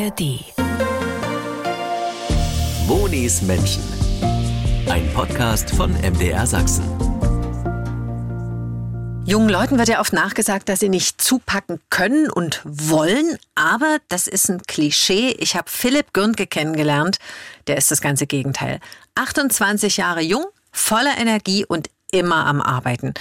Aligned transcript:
ARD. 0.00 0.40
Monis 2.86 3.42
Menschen. 3.42 3.82
Ein 4.88 5.12
Podcast 5.12 5.70
von 5.72 5.92
MDR 5.92 6.46
Sachsen. 6.46 6.84
Jungen 9.26 9.50
Leuten 9.50 9.78
wird 9.78 9.88
ja 9.88 10.00
oft 10.00 10.14
nachgesagt, 10.14 10.70
dass 10.70 10.80
sie 10.80 10.88
nicht 10.88 11.20
zupacken 11.20 11.80
können 11.90 12.30
und 12.30 12.62
wollen, 12.64 13.36
aber 13.54 13.98
das 14.08 14.26
ist 14.26 14.48
ein 14.48 14.62
Klischee. 14.62 15.32
Ich 15.38 15.54
habe 15.54 15.68
Philipp 15.68 16.14
Gürnke 16.14 16.46
kennengelernt, 16.46 17.18
der 17.66 17.76
ist 17.76 17.90
das 17.90 18.00
ganze 18.00 18.26
Gegenteil. 18.26 18.80
28 19.16 19.98
Jahre 19.98 20.22
jung, 20.22 20.46
voller 20.72 21.18
Energie 21.18 21.66
und 21.66 21.90
immer 22.12 22.46
am 22.46 22.60
Arbeiten. 22.60 23.14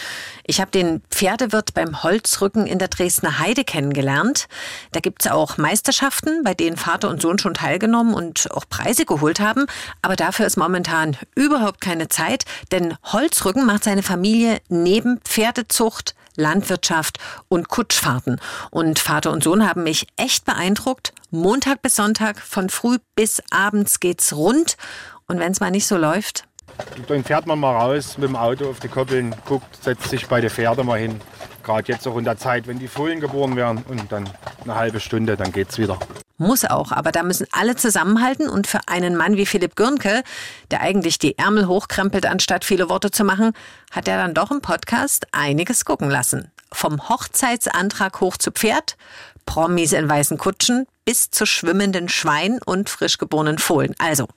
Ich 0.46 0.60
habe 0.62 0.72
den 0.72 1.02
Pferdewirt 1.10 1.74
beim 1.74 2.04
Holzrücken 2.04 2.68
in 2.68 2.80
der 2.80 2.88
Dresdner 2.88 3.40
Heide 3.40 3.64
kennengelernt. 3.64 4.48
Da 4.92 5.00
gibt's 5.00 5.28
auch 5.28 5.58
Meisterschaften, 5.58 6.44
bei 6.44 6.54
denen 6.54 6.78
Vater 6.78 7.10
und 7.10 7.22
Sohn 7.22 7.40
schon 7.40 7.54
teilgenommen 7.54 8.14
und 8.14 8.52
auch 8.52 8.66
Preise 8.70 9.06
geholt 9.06 9.40
haben. 9.40 9.66
Aber 10.02 10.16
dafür 10.16 10.46
ist 10.46 10.58
momentan 10.58 11.18
überhaupt 11.36 11.82
keine 11.82 12.08
Zeit, 12.10 12.46
denn 12.72 12.96
Holzrücken 13.04 13.66
macht 13.66 13.84
seine 13.84 14.04
Familie 14.04 14.60
neben 14.70 15.20
Pferdezucht, 15.22 16.16
Landwirtschaft 16.36 17.20
und 17.48 17.70
Kutschfahrten. 17.70 18.40
Und 18.72 19.00
Vater 19.00 19.32
und 19.32 19.44
Sohn 19.44 19.68
haben 19.68 19.84
mich 19.84 20.08
echt 20.16 20.46
beeindruckt. 20.46 21.14
Montag 21.32 21.82
bis 21.82 21.96
Sonntag, 21.96 22.40
von 22.40 22.70
früh 22.70 22.98
bis 23.16 23.42
abends 23.52 24.00
geht's 24.00 24.34
rund. 24.34 24.78
Und 25.28 25.40
wenn 25.40 25.52
es 25.52 25.60
mal 25.60 25.70
nicht 25.70 25.86
so 25.86 25.98
läuft, 25.98 26.46
dann 27.08 27.24
fährt 27.24 27.46
man 27.46 27.60
mal 27.60 27.76
raus 27.76 28.18
mit 28.18 28.30
dem 28.30 28.36
Auto 28.36 28.70
auf 28.70 28.80
die 28.80 28.88
Koppeln, 28.88 29.36
guckt, 29.46 29.84
setzt 29.84 30.10
sich 30.10 30.28
bei 30.28 30.42
den 30.42 30.50
Pferden 30.50 30.86
mal 30.86 31.00
hin. 31.00 31.20
Gerade 31.64 31.92
jetzt 31.92 32.08
auch 32.08 32.18
in 32.18 32.26
der 32.26 32.38
Zeit, 32.38 32.68
wenn 32.68 32.80
die 32.80 32.88
Fohlen 32.88 33.20
geboren 33.20 33.56
werden 33.56 33.84
und 33.88 34.12
dann 34.12 34.30
eine 34.64 34.76
halbe 34.76 35.00
Stunde, 35.00 35.38
dann 35.38 35.52
geht's 35.52 35.78
wieder. 35.78 36.00
Muss 36.42 36.64
auch, 36.64 36.94
aber 36.94 37.12
da 37.12 37.24
müssen 37.24 37.48
alle 37.52 37.76
zusammenhalten 37.76 38.48
und 38.48 38.66
für 38.66 38.80
einen 38.88 39.18
Mann 39.18 39.36
wie 39.36 39.46
Philipp 39.46 39.76
Gürnke, 39.76 40.24
der 40.72 40.80
eigentlich 40.80 41.20
die 41.20 41.38
Ärmel 41.38 41.68
hochkrempelt, 41.68 42.26
anstatt 42.26 42.64
viele 42.64 42.90
Worte 42.90 43.12
zu 43.12 43.26
machen, 43.26 43.52
hat 43.92 44.08
er 44.08 44.18
dann 44.18 44.34
doch 44.34 44.50
im 44.50 44.62
Podcast 44.62 45.28
einiges 45.34 45.84
gucken 45.84 46.10
lassen. 46.10 46.50
Vom 46.72 47.10
Hochzeitsantrag 47.10 48.22
hoch 48.22 48.38
zu 48.38 48.52
Pferd, 48.52 48.96
Promis 49.46 49.92
in 49.92 50.08
weißen 50.08 50.38
Kutschen 50.38 50.86
bis 51.04 51.30
zu 51.30 51.46
schwimmenden 51.46 52.08
Schwein 52.08 52.60
und 52.66 52.90
frisch 52.90 53.18
geborenen 53.18 53.58
Fohlen. 53.58 53.94
Also, 53.98 54.28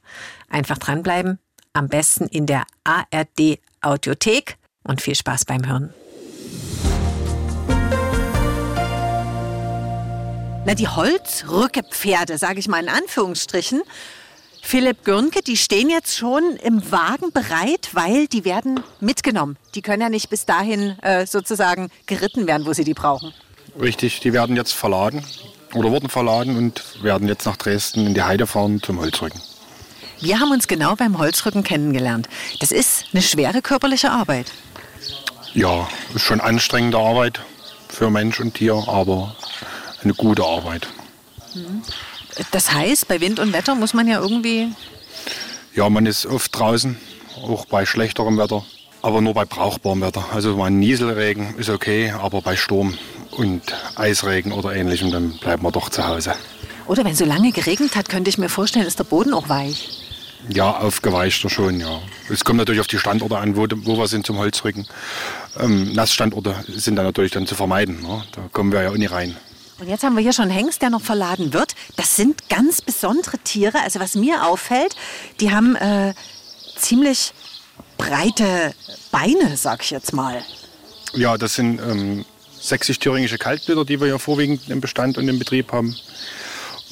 einfach 0.49 0.79
dranbleiben, 0.79 1.39
am 1.73 1.89
besten 1.89 2.27
in 2.27 2.47
der 2.47 2.65
ARD 2.85 3.59
Audiothek 3.81 4.57
und 4.85 5.01
viel 5.01 5.15
Spaß 5.15 5.45
beim 5.45 5.67
Hören. 5.67 5.93
Na, 10.65 10.75
die 10.75 10.87
Holzrückepferde, 10.87 12.39
sage 12.39 12.61
ich 12.61 12.69
mal 12.69 12.83
in 12.83 12.89
Anführungsstrichen, 12.89 13.83
Philipp 14.65 15.05
Gürnke, 15.05 15.43
die 15.43 15.57
stehen 15.57 15.91
jetzt 15.91 16.17
schon 16.17 16.57
im 16.63 16.93
Wagen 16.93 17.33
bereit, 17.33 17.91
weil 17.93 18.29
die 18.29 18.45
werden 18.45 18.79
mitgenommen. 19.01 19.57
Die 19.75 19.83
können 19.83 20.03
ja 20.03 20.09
nicht 20.09 20.31
bis 20.31 20.47
dahin 20.47 20.97
äh, 21.01 21.27
sozusagen 21.27 21.91
geritten 22.07 22.47
werden, 22.47 22.65
wo 22.65 22.73
sie 22.73 22.85
die 22.85 22.95
brauchen. 22.95 23.35
Richtig, 23.81 24.21
die 24.21 24.33
werden 24.33 24.55
jetzt 24.55 24.73
verladen 24.73 25.25
oder 25.75 25.91
wurden 25.91 26.09
verladen 26.09 26.57
und 26.57 27.03
werden 27.03 27.27
jetzt 27.27 27.45
nach 27.45 27.57
Dresden 27.57 28.07
in 28.07 28.15
die 28.15 28.23
Heide 28.23 28.47
fahren 28.47 28.81
zum 28.81 29.01
Holzrücken. 29.01 29.41
Wir 30.23 30.39
haben 30.39 30.53
uns 30.53 30.69
genau 30.69 30.95
beim 30.95 31.19
Holzrücken 31.19 31.65
kennengelernt. 31.65 32.29
Das 32.61 32.71
ist 32.71 33.07
eine 33.13 33.23
schwere 33.23 33.61
körperliche 33.61 34.13
Arbeit. 34.13 34.53
Ja, 35.53 35.89
ist 36.15 36.23
schon 36.23 36.41
anstrengende 36.41 36.97
Arbeit 36.97 37.41
für 37.89 38.09
Mensch 38.09 38.39
und 38.39 38.55
Tier, 38.55 38.85
aber 38.87 39.35
eine 40.05 40.15
gute 40.15 40.45
Arbeit. 40.45 40.87
Das 42.53 42.73
heißt, 42.73 43.09
bei 43.09 43.21
Wind 43.21 43.41
und 43.41 43.53
Wetter 43.53 43.75
muss 43.75 43.95
man 43.95 44.07
ja 44.07 44.21
irgendwie. 44.21 44.73
Ja, 45.75 45.91
man 45.91 46.07
ist 46.07 46.25
oft 46.25 46.57
draußen, 46.57 46.97
auch 47.43 47.67
bei 47.67 47.85
schlechterem 47.85 48.39
Wetter, 48.39 48.65
aber 49.03 49.21
nur 49.21 49.35
bei 49.35 49.45
brauchbarem 49.45 50.03
Wetter. 50.03 50.25
Also 50.33 50.57
mal 50.57 50.71
Nieselregen 50.71 51.57
ist 51.57 51.69
okay, 51.69 52.13
aber 52.13 52.43
bei 52.43 52.55
Sturm 52.55 52.97
und 53.33 53.63
Eisregen 53.97 54.53
oder 54.53 54.73
ähnlichem, 54.73 55.11
dann 55.11 55.33
bleibt 55.39 55.65
man 55.65 55.73
doch 55.73 55.89
zu 55.89 56.07
Hause. 56.07 56.35
Oder 56.87 57.05
wenn 57.05 57.17
so 57.17 57.25
lange 57.25 57.51
geregnet 57.51 57.97
hat, 57.97 58.09
könnte 58.09 58.31
ich 58.31 58.39
mir 58.39 58.49
vorstellen, 58.49 58.87
ist 58.87 59.01
der 59.01 59.05
Boden 59.05 59.35
auch 59.35 59.49
weich. 59.49 60.02
Ja, 60.49 60.73
aufgeweichter 60.79 61.49
schon, 61.49 61.81
ja. 61.81 62.01
Es 62.29 62.45
kommt 62.45 62.59
natürlich 62.59 62.81
auf 62.81 62.87
die 62.87 62.99
Standorte 62.99 63.39
an, 63.39 63.57
wo, 63.57 63.67
wo 63.71 63.97
wir 63.97 64.09
sind 64.09 64.27
zum 64.27 64.39
Holzrücken. 64.39 64.87
Ähm, 65.59 65.93
Nassstandorte 65.93 66.65
sind 66.69 66.97
dann 66.97 67.05
natürlich 67.05 67.33
dann 67.33 67.47
zu 67.47 67.55
vermeiden. 67.55 68.03
Ne? 68.03 68.25
Da 68.33 68.43
kommen 68.53 68.73
wir 68.73 68.83
ja 68.83 68.91
auch 68.91 68.97
nicht 68.97 69.13
rein. 69.13 69.37
Und 69.79 69.89
jetzt 69.89 70.05
haben 70.05 70.15
wir 70.15 70.23
hier 70.23 70.33
schon 70.33 70.45
einen 70.45 70.53
Hengst, 70.53 70.83
der 70.83 70.91
noch 70.91 71.03
verladen 71.03 71.53
wird. 71.53 71.75
Das 71.97 72.17
sind 72.17 72.49
ganz 72.49 72.81
besondere 72.81 73.39
Tiere. 73.39 73.81
Also 73.83 74.01
was 74.01 74.15
mir 74.15 74.47
auffällt, 74.47 74.95
die 75.41 75.51
haben 75.51 75.77
äh, 75.77 76.15
ziemlich 76.77 77.33
breite 77.99 78.75
Beine, 79.11 79.57
sag 79.57 79.83
ich 79.83 79.91
jetzt 79.91 80.13
mal. 80.13 80.43
Ja, 81.15 81.37
das 81.37 81.55
sind 81.55 81.81
ähm, 81.81 82.25
sächsisch-thüringische 82.61 83.39
Kaltblüter, 83.39 83.85
die 83.85 84.01
wir 84.01 84.09
ja 84.09 84.19
vorwiegend 84.19 84.69
im 84.69 84.81
Bestand 84.81 85.19
und 85.19 85.29
im 85.29 85.39
Betrieb 85.39 85.73
haben. 85.73 85.97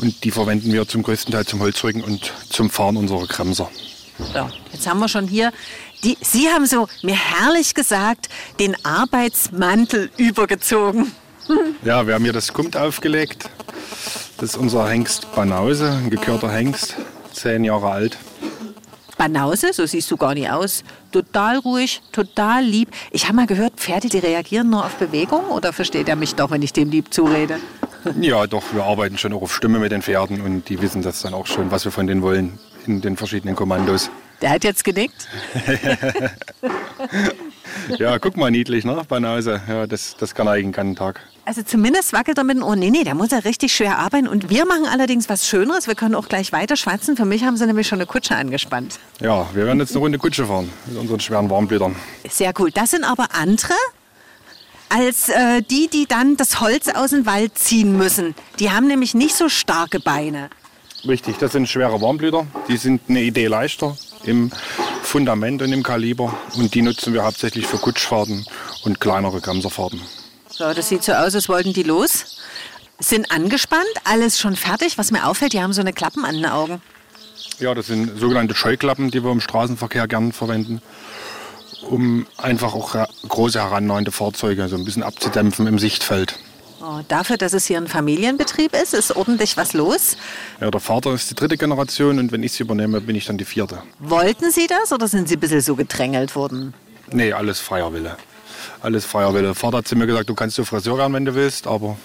Und 0.00 0.24
die 0.24 0.30
verwenden 0.30 0.72
wir 0.72 0.88
zum 0.88 1.02
größten 1.02 1.32
Teil 1.32 1.44
zum 1.44 1.60
Holzrücken 1.60 2.02
und 2.02 2.32
zum 2.48 2.70
Fahren 2.70 2.96
unserer 2.96 3.26
Kremser. 3.26 3.70
So, 4.32 4.48
jetzt 4.72 4.86
haben 4.86 4.98
wir 4.98 5.08
schon 5.08 5.28
hier. 5.28 5.52
Die, 6.02 6.16
Sie 6.22 6.48
haben 6.48 6.66
so 6.66 6.88
mir 7.02 7.16
herrlich 7.16 7.74
gesagt, 7.74 8.30
den 8.58 8.76
Arbeitsmantel 8.84 10.10
übergezogen. 10.16 11.12
Ja, 11.82 12.06
wir 12.06 12.14
haben 12.14 12.22
hier 12.22 12.32
das 12.32 12.52
Kumt 12.52 12.76
aufgelegt. 12.76 13.50
Das 14.36 14.50
ist 14.50 14.56
unser 14.56 14.88
Hengst 14.88 15.34
Banause, 15.34 15.90
ein 15.90 16.08
gekörter 16.08 16.48
Hengst, 16.48 16.94
zehn 17.32 17.64
Jahre 17.64 17.90
alt. 17.90 18.18
Banause, 19.18 19.72
so 19.72 19.84
siehst 19.84 20.08
du 20.12 20.16
gar 20.16 20.34
nicht 20.34 20.48
aus. 20.48 20.84
Total 21.10 21.58
ruhig, 21.58 22.02
total 22.12 22.62
lieb. 22.62 22.90
Ich 23.10 23.24
habe 23.24 23.34
mal 23.34 23.46
gehört, 23.48 23.72
Pferde, 23.78 24.08
die 24.08 24.18
reagieren 24.18 24.70
nur 24.70 24.84
auf 24.86 24.94
Bewegung. 24.94 25.46
Oder 25.46 25.72
versteht 25.72 26.08
er 26.08 26.14
mich 26.14 26.36
doch, 26.36 26.52
wenn 26.52 26.62
ich 26.62 26.72
dem 26.72 26.90
lieb 26.90 27.12
zurede? 27.12 27.58
Ja, 28.20 28.46
doch, 28.46 28.62
wir 28.72 28.84
arbeiten 28.84 29.18
schon 29.18 29.32
auch 29.32 29.42
auf 29.42 29.54
Stimme 29.54 29.78
mit 29.78 29.92
den 29.92 30.02
Pferden 30.02 30.40
und 30.40 30.68
die 30.68 30.80
wissen 30.80 31.02
das 31.02 31.22
dann 31.22 31.34
auch 31.34 31.46
schon, 31.46 31.70
was 31.70 31.84
wir 31.84 31.92
von 31.92 32.06
denen 32.06 32.22
wollen 32.22 32.58
in 32.86 33.00
den 33.00 33.16
verschiedenen 33.16 33.56
Kommandos. 33.56 34.10
Der 34.40 34.50
hat 34.50 34.64
jetzt 34.64 34.84
genickt. 34.84 35.28
ja, 37.98 38.18
guck 38.18 38.38
mal, 38.38 38.50
niedlich, 38.50 38.86
ne? 38.86 39.02
Banause. 39.06 39.60
Ja, 39.68 39.86
das, 39.86 40.16
das 40.16 40.34
kann 40.34 40.46
er 40.46 40.54
eigentlich 40.54 40.78
einen 40.78 40.96
Tag. 40.96 41.20
Also 41.44 41.62
zumindest 41.62 42.14
wackelt 42.14 42.38
er 42.38 42.44
mit 42.44 42.56
dem 42.56 42.62
Ohr. 42.62 42.74
Nee, 42.74 42.90
nee, 42.90 43.04
da 43.04 43.12
muss 43.12 43.32
er 43.32 43.44
richtig 43.44 43.74
schwer 43.74 43.98
arbeiten. 43.98 44.26
Und 44.26 44.48
wir 44.48 44.64
machen 44.64 44.86
allerdings 44.90 45.28
was 45.28 45.46
Schöneres. 45.46 45.88
Wir 45.88 45.94
können 45.94 46.14
auch 46.14 46.28
gleich 46.28 46.52
weiter 46.52 46.76
schwatzen. 46.76 47.16
Für 47.16 47.26
mich 47.26 47.44
haben 47.44 47.58
sie 47.58 47.66
nämlich 47.66 47.86
schon 47.86 47.98
eine 47.98 48.06
Kutsche 48.06 48.34
angespannt. 48.34 48.98
Ja, 49.20 49.46
wir 49.52 49.66
werden 49.66 49.78
jetzt 49.78 49.90
eine 49.90 50.00
Runde 50.00 50.16
Kutsche 50.16 50.46
fahren 50.46 50.72
mit 50.86 50.96
unseren 50.96 51.20
schweren 51.20 51.50
Warmblütern. 51.50 51.94
Sehr 52.30 52.54
cool. 52.58 52.70
Das 52.70 52.92
sind 52.92 53.04
aber 53.04 53.34
andere 53.34 53.74
als 54.90 55.28
äh, 55.28 55.62
die, 55.62 55.88
die 55.88 56.06
dann 56.06 56.36
das 56.36 56.60
Holz 56.60 56.88
aus 56.88 57.10
dem 57.10 57.24
Wald 57.24 57.56
ziehen 57.56 57.96
müssen. 57.96 58.34
Die 58.58 58.70
haben 58.70 58.86
nämlich 58.86 59.14
nicht 59.14 59.34
so 59.34 59.48
starke 59.48 60.00
Beine. 60.00 60.50
Richtig, 61.06 61.38
das 61.38 61.52
sind 61.52 61.68
schwere 61.68 62.00
Warmblüter. 62.02 62.46
Die 62.68 62.76
sind 62.76 63.00
eine 63.08 63.22
Idee 63.22 63.46
leichter 63.46 63.96
im 64.24 64.50
Fundament 65.02 65.62
und 65.62 65.72
im 65.72 65.82
Kaliber. 65.82 66.34
Und 66.56 66.74
die 66.74 66.82
nutzen 66.82 67.14
wir 67.14 67.24
hauptsächlich 67.24 67.66
für 67.66 67.78
Kutschfahrten 67.78 68.44
und 68.84 69.00
kleinere 69.00 69.40
Bremserfahrten. 69.40 70.00
So, 70.48 70.74
das 70.74 70.88
sieht 70.88 71.02
so 71.02 71.12
aus, 71.12 71.34
als 71.34 71.48
wollten 71.48 71.72
die 71.72 71.84
los. 71.84 72.36
Sind 72.98 73.32
angespannt, 73.32 73.86
alles 74.04 74.38
schon 74.38 74.56
fertig. 74.56 74.98
Was 74.98 75.10
mir 75.10 75.26
auffällt, 75.26 75.54
die 75.54 75.62
haben 75.62 75.72
so 75.72 75.80
eine 75.80 75.94
Klappen 75.94 76.26
an 76.26 76.34
den 76.34 76.46
Augen. 76.46 76.82
Ja, 77.60 77.74
das 77.74 77.86
sind 77.86 78.18
sogenannte 78.18 78.54
Scheuklappen, 78.54 79.10
die 79.10 79.24
wir 79.24 79.30
im 79.30 79.40
Straßenverkehr 79.40 80.06
gern 80.06 80.32
verwenden, 80.32 80.82
um 81.90 82.26
einfach 82.36 82.74
auch 82.74 82.94
große 83.28 83.60
herannahende 83.60 84.12
Fahrzeuge 84.12 84.68
so 84.68 84.76
ein 84.76 84.84
bisschen 84.84 85.02
abzudämpfen 85.02 85.66
im 85.66 85.78
Sichtfeld. 85.78 86.38
Oh, 86.82 87.00
dafür, 87.08 87.36
dass 87.36 87.52
es 87.52 87.66
hier 87.66 87.76
ein 87.76 87.88
Familienbetrieb 87.88 88.74
ist, 88.74 88.94
ist 88.94 89.14
ordentlich 89.14 89.58
was 89.58 89.74
los. 89.74 90.16
Ja, 90.60 90.70
der 90.70 90.80
Vater 90.80 91.12
ist 91.12 91.30
die 91.30 91.34
dritte 91.34 91.58
Generation 91.58 92.18
und 92.18 92.32
wenn 92.32 92.42
ich 92.42 92.52
sie 92.52 92.62
übernehme, 92.62 93.02
bin 93.02 93.16
ich 93.16 93.26
dann 93.26 93.36
die 93.36 93.44
vierte. 93.44 93.82
Wollten 93.98 94.50
Sie 94.50 94.66
das 94.66 94.90
oder 94.90 95.06
sind 95.06 95.28
Sie 95.28 95.36
ein 95.36 95.40
bisschen 95.40 95.60
so 95.60 95.76
gedrängelt 95.76 96.34
worden? 96.34 96.72
Nee, 97.12 97.34
alles 97.34 97.60
freier 97.60 97.92
Wille. 97.92 98.16
Alles 98.80 99.04
freier 99.04 99.34
Wille. 99.34 99.48
Der 99.48 99.54
Vater 99.54 99.78
hat 99.78 99.88
zu 99.88 99.96
mir 99.96 100.06
gesagt, 100.06 100.30
du 100.30 100.34
kannst 100.34 100.56
du 100.56 100.64
Friseur 100.64 100.96
werden, 100.96 101.12
wenn 101.12 101.26
du 101.26 101.34
willst, 101.34 101.66
aber 101.66 101.98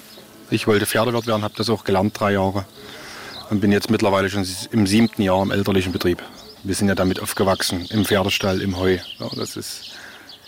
ich 0.49 0.67
wollte 0.67 0.85
Pferdewirt 0.85 1.25
werden, 1.25 1.43
habe 1.43 1.53
das 1.55 1.69
auch 1.69 1.85
gelernt, 1.85 2.19
drei 2.19 2.33
Jahre. 2.33 2.65
Und 3.49 3.61
bin 3.61 3.71
jetzt 3.71 3.89
mittlerweile 3.89 4.29
schon 4.29 4.45
im 4.71 4.88
siebten 4.88 5.21
Jahr 5.21 5.41
im 5.41 5.51
elterlichen 5.51 5.93
Betrieb. 5.93 6.21
Wir 6.65 6.73
sind 6.73 6.88
ja 6.88 6.95
damit 6.95 7.19
aufgewachsen, 7.19 7.85
im 7.91 8.06
Pferdestall, 8.06 8.59
im 8.59 8.75
Heu. 8.79 8.97
Ja, 9.19 9.29
das 9.35 9.56
ist, 9.56 9.91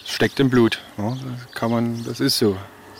steckt 0.03 0.39
im 0.39 0.49
Blut. 0.49 0.79
Ja, 0.97 1.09
das, 1.11 1.53
kann 1.53 1.69
man, 1.69 2.03
das 2.05 2.19
ist 2.19 2.39
so. 2.39 2.57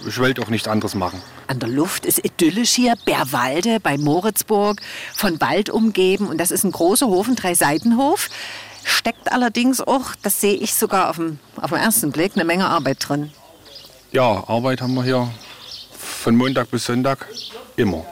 Ich 0.08 0.20
wollte 0.20 0.40
auch 0.44 0.50
nichts 0.50 0.68
anderes 0.68 0.94
machen. 0.94 1.20
An 1.48 1.58
der 1.58 1.68
Luft 1.68 2.06
ist 2.06 2.24
idyllisch 2.24 2.76
hier, 2.76 2.94
Bärwalde 3.06 3.80
bei 3.80 3.98
Moritzburg, 3.98 4.82
von 5.16 5.42
Wald 5.42 5.72
umgeben. 5.72 6.28
Und 6.28 6.38
das 6.38 6.52
ist 6.52 6.64
ein 6.64 6.72
großer 6.72 7.08
Hof, 7.08 7.28
ein 7.28 7.36
Drei-Seitenhof. 7.36 8.30
Steckt 8.84 9.32
allerdings 9.32 9.82
auch, 9.82 10.14
das 10.22 10.40
sehe 10.40 10.54
ich 10.54 10.76
sogar 10.76 11.10
auf 11.10 11.16
dem, 11.16 11.40
auf 11.56 11.72
den 11.72 11.80
ersten 11.80 12.12
Blick, 12.12 12.34
eine 12.36 12.46
Menge 12.46 12.68
Arbeit 12.68 13.10
drin. 13.10 13.32
Ja, 14.12 14.48
Arbeit 14.48 14.80
haben 14.80 14.94
wir 14.94 15.04
hier 15.04 15.28
von 15.92 16.36
Montag 16.36 16.70
bis 16.70 16.86
Sonntag 16.86 17.28
immer. 17.78 18.06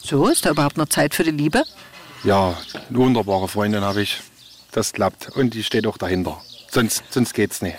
So, 0.00 0.28
ist 0.28 0.46
da 0.46 0.50
überhaupt 0.50 0.76
noch 0.76 0.88
Zeit 0.88 1.16
für 1.16 1.24
die 1.24 1.32
Liebe? 1.32 1.64
Ja, 2.24 2.56
eine 2.88 2.98
wunderbare 2.98 3.48
Freundin 3.48 3.82
habe 3.82 4.02
ich. 4.02 4.20
Das 4.72 4.92
klappt. 4.92 5.30
Und 5.36 5.54
die 5.54 5.64
steht 5.64 5.86
auch 5.86 5.96
dahinter. 5.96 6.40
Sonst, 6.70 7.02
sonst 7.10 7.34
geht's 7.34 7.62
nicht. 7.62 7.76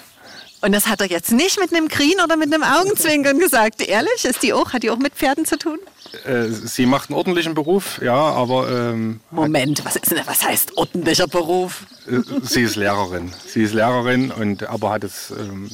Und 0.61 0.73
das 0.73 0.88
hat 0.88 1.01
er 1.01 1.07
jetzt 1.07 1.31
nicht 1.31 1.59
mit 1.59 1.73
einem 1.73 1.88
Krin 1.88 2.15
oder 2.23 2.38
mit 2.38 2.53
einem 2.53 2.63
Augenzwinkern 2.63 3.39
gesagt. 3.39 3.81
Ehrlich? 3.81 4.25
Ist 4.25 4.43
die 4.43 4.53
auch, 4.53 4.73
hat 4.73 4.83
die 4.83 4.91
auch 4.91 4.97
mit 4.97 5.15
Pferden 5.15 5.45
zu 5.45 5.57
tun? 5.57 5.79
Äh, 6.25 6.49
sie 6.49 6.85
macht 6.85 7.09
einen 7.09 7.17
ordentlichen 7.17 7.55
Beruf, 7.55 7.99
ja, 8.01 8.13
aber. 8.13 8.69
Ähm, 8.69 9.21
Moment, 9.31 9.83
was, 9.85 9.95
ist 9.95 10.11
denn, 10.11 10.19
was 10.25 10.45
heißt 10.45 10.77
ordentlicher 10.77 11.27
Beruf? 11.27 11.85
Äh, 12.07 12.19
sie 12.43 12.61
ist 12.61 12.75
Lehrerin. 12.75 13.33
Sie 13.47 13.63
ist 13.63 13.73
Lehrerin, 13.73 14.29
und, 14.31 14.63
aber 14.63 14.91
hat 14.91 15.03
es 15.03 15.31
ähm, 15.31 15.69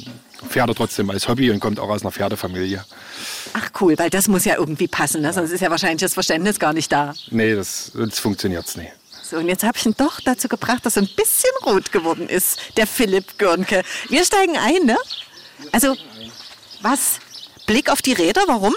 Pferde 0.47 0.75
trotzdem 0.75 1.09
als 1.09 1.27
Hobby 1.27 1.49
und 1.51 1.59
kommt 1.59 1.79
auch 1.79 1.89
aus 1.89 2.01
einer 2.01 2.11
Pferdefamilie. 2.11 2.83
Ach 3.53 3.69
cool, 3.81 3.97
weil 3.97 4.09
das 4.09 4.27
muss 4.27 4.45
ja 4.45 4.55
irgendwie 4.55 4.87
passen, 4.87 5.21
ne? 5.21 5.33
sonst 5.33 5.51
ist 5.51 5.61
ja 5.61 5.71
wahrscheinlich 5.71 6.01
das 6.01 6.13
Verständnis 6.13 6.59
gar 6.59 6.73
nicht 6.73 6.91
da. 6.91 7.13
Nee, 7.31 7.55
das, 7.55 7.91
das 7.95 8.19
funktioniert 8.19 8.75
nicht. 8.77 8.91
So, 9.23 9.37
und 9.37 9.47
jetzt 9.47 9.63
habe 9.63 9.77
ich 9.77 9.85
ihn 9.85 9.95
doch 9.97 10.21
dazu 10.21 10.47
gebracht, 10.47 10.85
dass 10.85 10.95
er 10.95 11.03
ein 11.03 11.09
bisschen 11.15 11.49
rot 11.65 11.91
geworden 11.91 12.29
ist, 12.29 12.59
der 12.77 12.87
Philipp 12.87 13.37
Görnke. 13.37 13.83
Wir 14.09 14.23
steigen 14.23 14.57
ein, 14.57 14.85
ne? 14.85 14.97
Also, 15.71 15.95
was? 16.81 17.19
Blick 17.65 17.89
auf 17.91 18.01
die 18.01 18.13
Räder, 18.13 18.43
warum? 18.47 18.73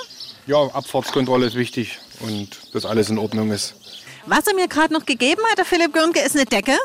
Ja, 0.47 0.57
Abfahrtskontrolle 0.57 1.47
ist 1.47 1.55
wichtig 1.55 1.99
und 2.21 2.49
dass 2.73 2.85
alles 2.85 3.11
in 3.11 3.19
Ordnung 3.19 3.53
ist. 3.53 3.75
Was 4.27 4.47
er 4.47 4.55
mir 4.55 4.67
gerade 4.67 4.93
noch 4.93 5.07
gegeben 5.07 5.43
hat, 5.51 5.59
der 5.59 5.65
Philipp 5.65 5.93
Görnke, 5.93 6.21
ist 6.21 6.35
eine 6.35 6.47
Decke. 6.47 6.77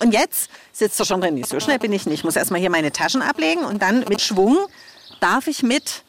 Und 0.00 0.12
jetzt 0.12 0.50
sitzt 0.74 1.00
er 1.00 1.06
schon 1.06 1.20
drin. 1.20 1.42
So 1.44 1.60
schnell 1.60 1.78
bin 1.78 1.92
ich 1.92 2.04
nicht. 2.04 2.18
Ich 2.18 2.24
muss 2.24 2.36
erstmal 2.36 2.60
hier 2.60 2.70
meine 2.70 2.92
Taschen 2.92 3.22
ablegen 3.22 3.64
und 3.64 3.80
dann 3.80 4.00
mit 4.08 4.20
Schwung 4.20 4.58
darf 5.20 5.46
ich 5.46 5.62
mit 5.62 6.02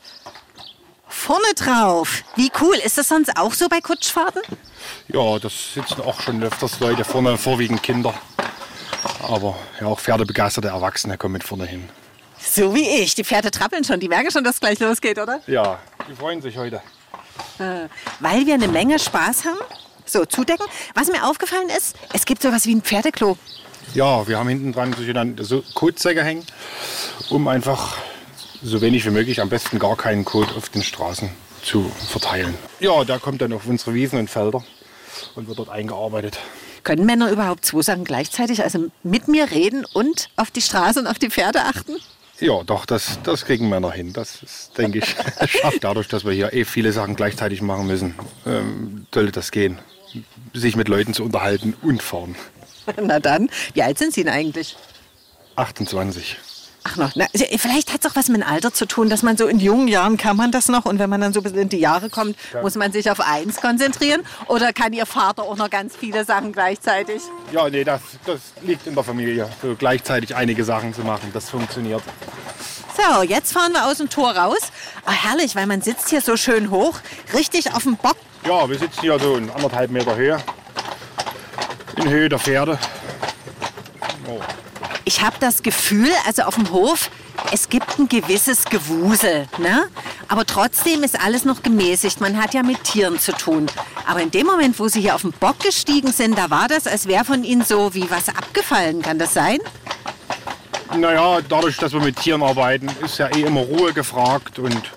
vorne 1.07 1.53
drauf. 1.55 2.23
Wie 2.35 2.51
cool. 2.59 2.75
Ist 2.83 2.97
das 2.97 3.07
sonst 3.07 3.37
auch 3.37 3.53
so 3.53 3.69
bei 3.69 3.79
Kutschfahrten? 3.79 4.41
Ja, 5.07 5.39
das 5.39 5.73
sitzen 5.73 6.01
auch 6.01 6.19
schon 6.19 6.43
öfters 6.43 6.79
Leute 6.79 7.05
vorne, 7.05 7.37
vorwiegend 7.37 7.81
Kinder. 7.83 8.13
Aber 9.21 9.55
ja, 9.79 9.87
auch 9.87 9.99
pferdebegeisterte 9.99 10.67
Erwachsene 10.67 11.17
kommen 11.17 11.33
mit 11.33 11.43
vorne 11.43 11.65
hin. 11.65 11.87
So 12.39 12.73
wie 12.75 12.87
ich. 12.87 13.15
Die 13.15 13.23
Pferde 13.23 13.51
trappeln 13.51 13.83
schon. 13.83 13.99
Die 13.99 14.09
merken 14.09 14.31
schon, 14.31 14.43
dass 14.43 14.55
es 14.55 14.59
gleich 14.59 14.79
losgeht, 14.79 15.19
oder? 15.19 15.41
Ja, 15.47 15.79
die 16.09 16.15
freuen 16.15 16.41
sich 16.41 16.57
heute. 16.57 16.81
Äh, 17.59 17.87
weil 18.19 18.45
wir 18.45 18.55
eine 18.55 18.67
Menge 18.67 18.99
Spaß 18.99 19.45
haben. 19.45 19.59
So, 20.05 20.25
zudecken. 20.25 20.65
Was 20.93 21.07
mir 21.07 21.23
aufgefallen 21.27 21.69
ist, 21.69 21.95
es 22.13 22.25
gibt 22.25 22.41
sowas 22.41 22.65
wie 22.65 22.75
ein 22.75 22.81
Pferdeklo. 22.81 23.37
Ja, 23.95 24.27
wir 24.27 24.37
haben 24.37 24.49
hinten 24.49 24.73
dran 24.73 24.93
so 25.39 25.63
Kotsäcke 25.73 26.21
hängen, 26.21 26.43
um 27.29 27.47
einfach 27.47 27.97
so 28.61 28.81
wenig 28.81 29.05
wie 29.05 29.09
möglich, 29.09 29.39
am 29.39 29.47
besten 29.47 29.79
gar 29.79 29.95
keinen 29.95 30.25
Kot 30.25 30.53
auf 30.57 30.67
den 30.67 30.83
Straßen 30.83 31.29
zu 31.63 31.89
verteilen. 32.09 32.55
Ja, 32.81 33.05
der 33.05 33.19
kommt 33.19 33.41
dann 33.41 33.53
auf 33.53 33.65
unsere 33.67 33.93
Wiesen 33.93 34.19
und 34.19 34.29
Felder 34.29 34.65
und 35.35 35.47
wird 35.47 35.59
dort 35.59 35.69
eingearbeitet. 35.69 36.39
Können 36.83 37.05
Männer 37.05 37.31
überhaupt 37.31 37.65
zwei 37.65 37.83
Sachen 37.83 38.03
gleichzeitig, 38.03 38.61
also 38.63 38.87
mit 39.03 39.29
mir 39.29 39.49
reden 39.51 39.85
und 39.93 40.29
auf 40.35 40.51
die 40.51 40.61
Straße 40.61 40.99
und 40.99 41.07
auf 41.07 41.17
die 41.17 41.29
Pferde 41.29 41.61
achten? 41.61 41.95
Ja, 42.41 42.63
doch, 42.65 42.85
das, 42.85 43.19
das 43.23 43.45
kriegen 43.45 43.69
Männer 43.69 43.93
hin. 43.93 44.11
Das 44.11 44.43
ist, 44.43 44.77
denke 44.77 44.99
ich, 44.99 45.15
schafft 45.61 45.85
dadurch, 45.85 46.09
dass 46.09 46.25
wir 46.25 46.33
hier 46.33 46.51
eh 46.51 46.65
viele 46.65 46.91
Sachen 46.91 47.15
gleichzeitig 47.15 47.61
machen 47.61 47.87
müssen, 47.87 48.15
ähm, 48.45 49.07
sollte 49.13 49.31
das 49.31 49.51
gehen. 49.51 49.79
Sich 50.53 50.75
mit 50.75 50.89
Leuten 50.89 51.13
zu 51.13 51.23
unterhalten 51.23 51.75
und 51.81 52.03
fahren. 52.03 52.35
Na 53.01 53.19
dann, 53.19 53.49
wie 53.73 53.83
alt 53.83 53.97
sind 53.97 54.13
Sie 54.13 54.23
denn 54.23 54.33
eigentlich? 54.33 54.75
28. 55.55 56.37
Ach 56.87 56.97
noch, 56.97 57.13
na, 57.15 57.25
vielleicht 57.57 57.91
hat 57.91 58.05
es 58.05 58.11
auch 58.11 58.15
was 58.15 58.29
mit 58.29 58.41
dem 58.41 58.47
Alter 58.47 58.71
zu 58.71 58.85
tun, 58.85 59.09
dass 59.09 59.23
man 59.23 59.37
so 59.37 59.47
in 59.47 59.59
jungen 59.59 59.87
Jahren 59.87 60.17
kann 60.17 60.37
man 60.37 60.51
das 60.51 60.67
noch 60.67 60.85
und 60.85 60.99
wenn 60.99 61.09
man 61.09 61.19
dann 61.19 61.33
so 61.33 61.41
bis 61.41 61.53
in 61.53 61.67
die 61.67 61.79
Jahre 61.79 62.11
kommt, 62.11 62.37
ja. 62.53 62.61
muss 62.61 62.75
man 62.75 62.91
sich 62.91 63.09
auf 63.09 63.19
eins 63.21 63.59
konzentrieren 63.59 64.21
oder 64.49 64.71
kann 64.71 64.93
Ihr 64.93 65.07
Vater 65.07 65.43
auch 65.43 65.57
noch 65.57 65.71
ganz 65.71 65.95
viele 65.95 66.25
Sachen 66.25 66.51
gleichzeitig? 66.51 67.23
Ja, 67.51 67.67
nee, 67.71 67.83
das, 67.83 68.01
das 68.27 68.39
liegt 68.61 68.85
in 68.85 68.93
der 68.93 69.03
Familie, 69.03 69.49
so 69.63 69.73
gleichzeitig 69.73 70.35
einige 70.35 70.63
Sachen 70.63 70.93
zu 70.93 71.01
machen, 71.01 71.31
das 71.33 71.49
funktioniert. 71.49 72.03
So, 72.95 73.23
jetzt 73.23 73.51
fahren 73.51 73.73
wir 73.73 73.87
aus 73.87 73.97
dem 73.97 74.09
Tor 74.09 74.37
raus. 74.37 74.71
Oh, 75.07 75.11
herrlich, 75.11 75.55
weil 75.55 75.65
man 75.65 75.81
sitzt 75.81 76.09
hier 76.09 76.21
so 76.21 76.37
schön 76.37 76.69
hoch, 76.69 76.99
richtig 77.33 77.73
auf 77.73 77.81
dem 77.81 77.97
Bock. 77.97 78.15
Ja, 78.47 78.69
wir 78.69 78.77
sitzen 78.77 79.01
hier 79.01 79.17
so 79.17 79.37
in 79.37 79.49
anderthalb 79.49 79.89
Meter 79.89 80.15
Höhe, 80.15 80.37
in 82.05 82.11
Höhe 82.11 82.29
der 82.29 82.39
Pferde. 82.39 82.77
Oh. 84.27 84.39
Ich 85.05 85.21
habe 85.21 85.35
das 85.39 85.63
Gefühl, 85.63 86.09
also 86.25 86.43
auf 86.43 86.55
dem 86.55 86.71
Hof, 86.71 87.09
es 87.51 87.69
gibt 87.69 87.99
ein 87.99 88.07
gewisses 88.07 88.65
Gewusel. 88.65 89.47
Ne? 89.57 89.87
Aber 90.27 90.45
trotzdem 90.45 91.03
ist 91.03 91.19
alles 91.19 91.45
noch 91.45 91.63
gemäßigt. 91.63 92.21
Man 92.21 92.41
hat 92.41 92.53
ja 92.53 92.63
mit 92.63 92.83
Tieren 92.83 93.19
zu 93.19 93.31
tun. 93.33 93.67
Aber 94.07 94.21
in 94.21 94.31
dem 94.31 94.47
Moment, 94.47 94.79
wo 94.79 94.87
Sie 94.87 95.01
hier 95.01 95.15
auf 95.15 95.21
den 95.21 95.31
Bock 95.31 95.59
gestiegen 95.59 96.11
sind, 96.11 96.37
da 96.37 96.49
war 96.49 96.67
das, 96.67 96.87
als 96.87 97.07
wäre 97.07 97.25
von 97.25 97.43
Ihnen 97.43 97.63
so 97.63 97.93
wie 97.93 98.09
was 98.09 98.29
abgefallen. 98.29 99.01
Kann 99.01 99.19
das 99.19 99.33
sein? 99.33 99.59
Naja, 100.95 101.39
dadurch, 101.47 101.77
dass 101.77 101.91
wir 101.93 101.99
mit 101.99 102.17
Tieren 102.17 102.43
arbeiten, 102.43 102.89
ist 103.03 103.17
ja 103.17 103.27
eh 103.35 103.41
immer 103.41 103.61
Ruhe 103.61 103.93
gefragt 103.93 104.59
und 104.59 104.91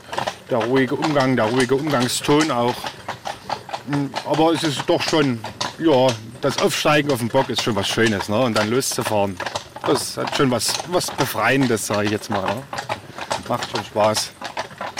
der 0.50 0.58
ruhige 0.58 0.94
Umgang, 0.94 1.36
der 1.36 1.46
ruhige 1.46 1.74
Umgangston 1.74 2.50
auch. 2.50 2.74
Hm, 3.90 4.10
aber 4.26 4.52
es 4.52 4.62
ist 4.62 4.82
doch 4.86 5.02
schon, 5.02 5.40
ja, 5.78 6.08
das 6.40 6.58
Aufsteigen 6.58 7.10
auf 7.10 7.18
den 7.18 7.28
Bock 7.28 7.48
ist 7.48 7.62
schon 7.62 7.76
was 7.76 7.88
Schönes 7.88 8.28
ne? 8.28 8.40
und 8.40 8.56
dann 8.56 8.70
loszufahren. 8.70 9.36
Das 9.86 10.16
hat 10.16 10.36
schon 10.36 10.50
was, 10.50 10.72
was 10.88 11.10
Befreiendes, 11.10 11.86
sage 11.86 12.06
ich 12.06 12.10
jetzt 12.10 12.30
mal. 12.30 12.42
Ne? 12.42 12.62
Macht 13.48 13.70
schon 13.70 13.84
Spaß. 13.84 14.32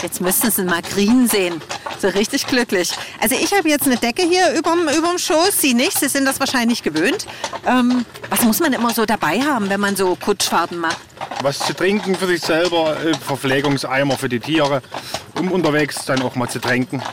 Jetzt 0.01 0.21
müssten 0.21 0.49
Sie 0.49 0.63
mal 0.63 0.81
green 0.81 1.27
sehen. 1.27 1.61
So 1.99 2.07
richtig 2.07 2.47
glücklich. 2.47 2.91
Also 3.19 3.35
ich 3.35 3.53
habe 3.53 3.67
jetzt 3.67 3.85
eine 3.85 3.97
Decke 3.97 4.21
hier 4.21 4.53
überm, 4.57 4.87
überm 4.87 5.17
Schoß, 5.17 5.59
Sie 5.59 5.73
nicht. 5.73 5.99
Sie 5.99 6.07
sind 6.07 6.25
das 6.25 6.39
wahrscheinlich 6.39 6.81
gewöhnt. 6.81 7.27
Ähm, 7.67 8.05
was 8.29 8.43
muss 8.43 8.59
man 8.59 8.71
immer 8.71 8.93
so 8.93 9.05
dabei 9.05 9.41
haben, 9.41 9.69
wenn 9.69 9.81
man 9.81 9.97
so 9.97 10.15
Kutschfahrten 10.15 10.79
macht? 10.79 10.97
Was 11.41 11.59
zu 11.59 11.73
trinken 11.73 12.15
für 12.15 12.27
sich 12.27 12.41
selber, 12.41 12.95
äh, 13.03 13.13
Verpflegungseimer 13.13 14.17
für 14.17 14.29
die 14.29 14.39
Tiere, 14.39 14.81
um 15.35 15.51
unterwegs 15.51 16.05
dann 16.05 16.21
auch 16.21 16.35
mal 16.35 16.47
zu 16.47 16.59
trinken. 16.59 17.03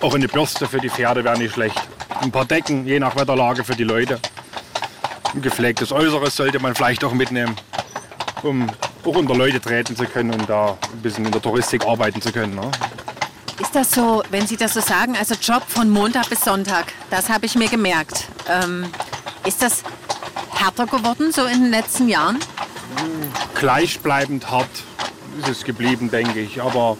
Auch 0.00 0.14
eine 0.14 0.28
Bürste 0.28 0.68
für 0.68 0.78
die 0.78 0.88
Pferde 0.88 1.24
wäre 1.24 1.38
nicht 1.38 1.54
schlecht. 1.54 1.80
Ein 2.22 2.30
paar 2.30 2.44
Decken, 2.44 2.86
je 2.86 3.00
nach 3.00 3.16
Wetterlage 3.16 3.64
für 3.64 3.74
die 3.74 3.84
Leute. 3.84 4.20
Ein 5.32 5.40
gepflegtes 5.40 5.90
Äußeres 5.90 6.36
sollte 6.36 6.58
man 6.58 6.74
vielleicht 6.74 7.02
auch 7.02 7.14
mitnehmen, 7.14 7.56
um 8.42 8.68
auch 9.04 9.14
unter 9.14 9.34
Leute 9.34 9.58
treten 9.58 9.96
zu 9.96 10.04
können 10.04 10.32
und 10.32 10.48
da 10.48 10.76
ein 10.92 11.00
bisschen 11.00 11.24
in 11.24 11.32
der 11.32 11.40
Touristik 11.40 11.86
arbeiten 11.86 12.20
zu 12.20 12.30
können. 12.30 12.54
Ne? 12.56 12.70
Ist 13.58 13.74
das 13.74 13.90
so, 13.90 14.22
wenn 14.30 14.46
Sie 14.46 14.58
das 14.58 14.74
so 14.74 14.80
sagen, 14.80 15.16
also 15.16 15.34
Job 15.34 15.62
von 15.66 15.88
Montag 15.88 16.28
bis 16.28 16.42
Sonntag, 16.42 16.92
das 17.08 17.30
habe 17.30 17.46
ich 17.46 17.54
mir 17.54 17.68
gemerkt. 17.68 18.28
Ähm, 18.48 18.86
ist 19.46 19.62
das 19.62 19.82
härter 20.52 20.86
geworden 20.86 21.32
so 21.32 21.44
in 21.46 21.62
den 21.62 21.70
letzten 21.70 22.08
Jahren? 22.08 22.38
Gleichbleibend 23.54 24.50
hart 24.50 24.68
ist 25.38 25.48
es 25.48 25.64
geblieben, 25.64 26.10
denke 26.10 26.40
ich, 26.40 26.60
aber 26.60 26.98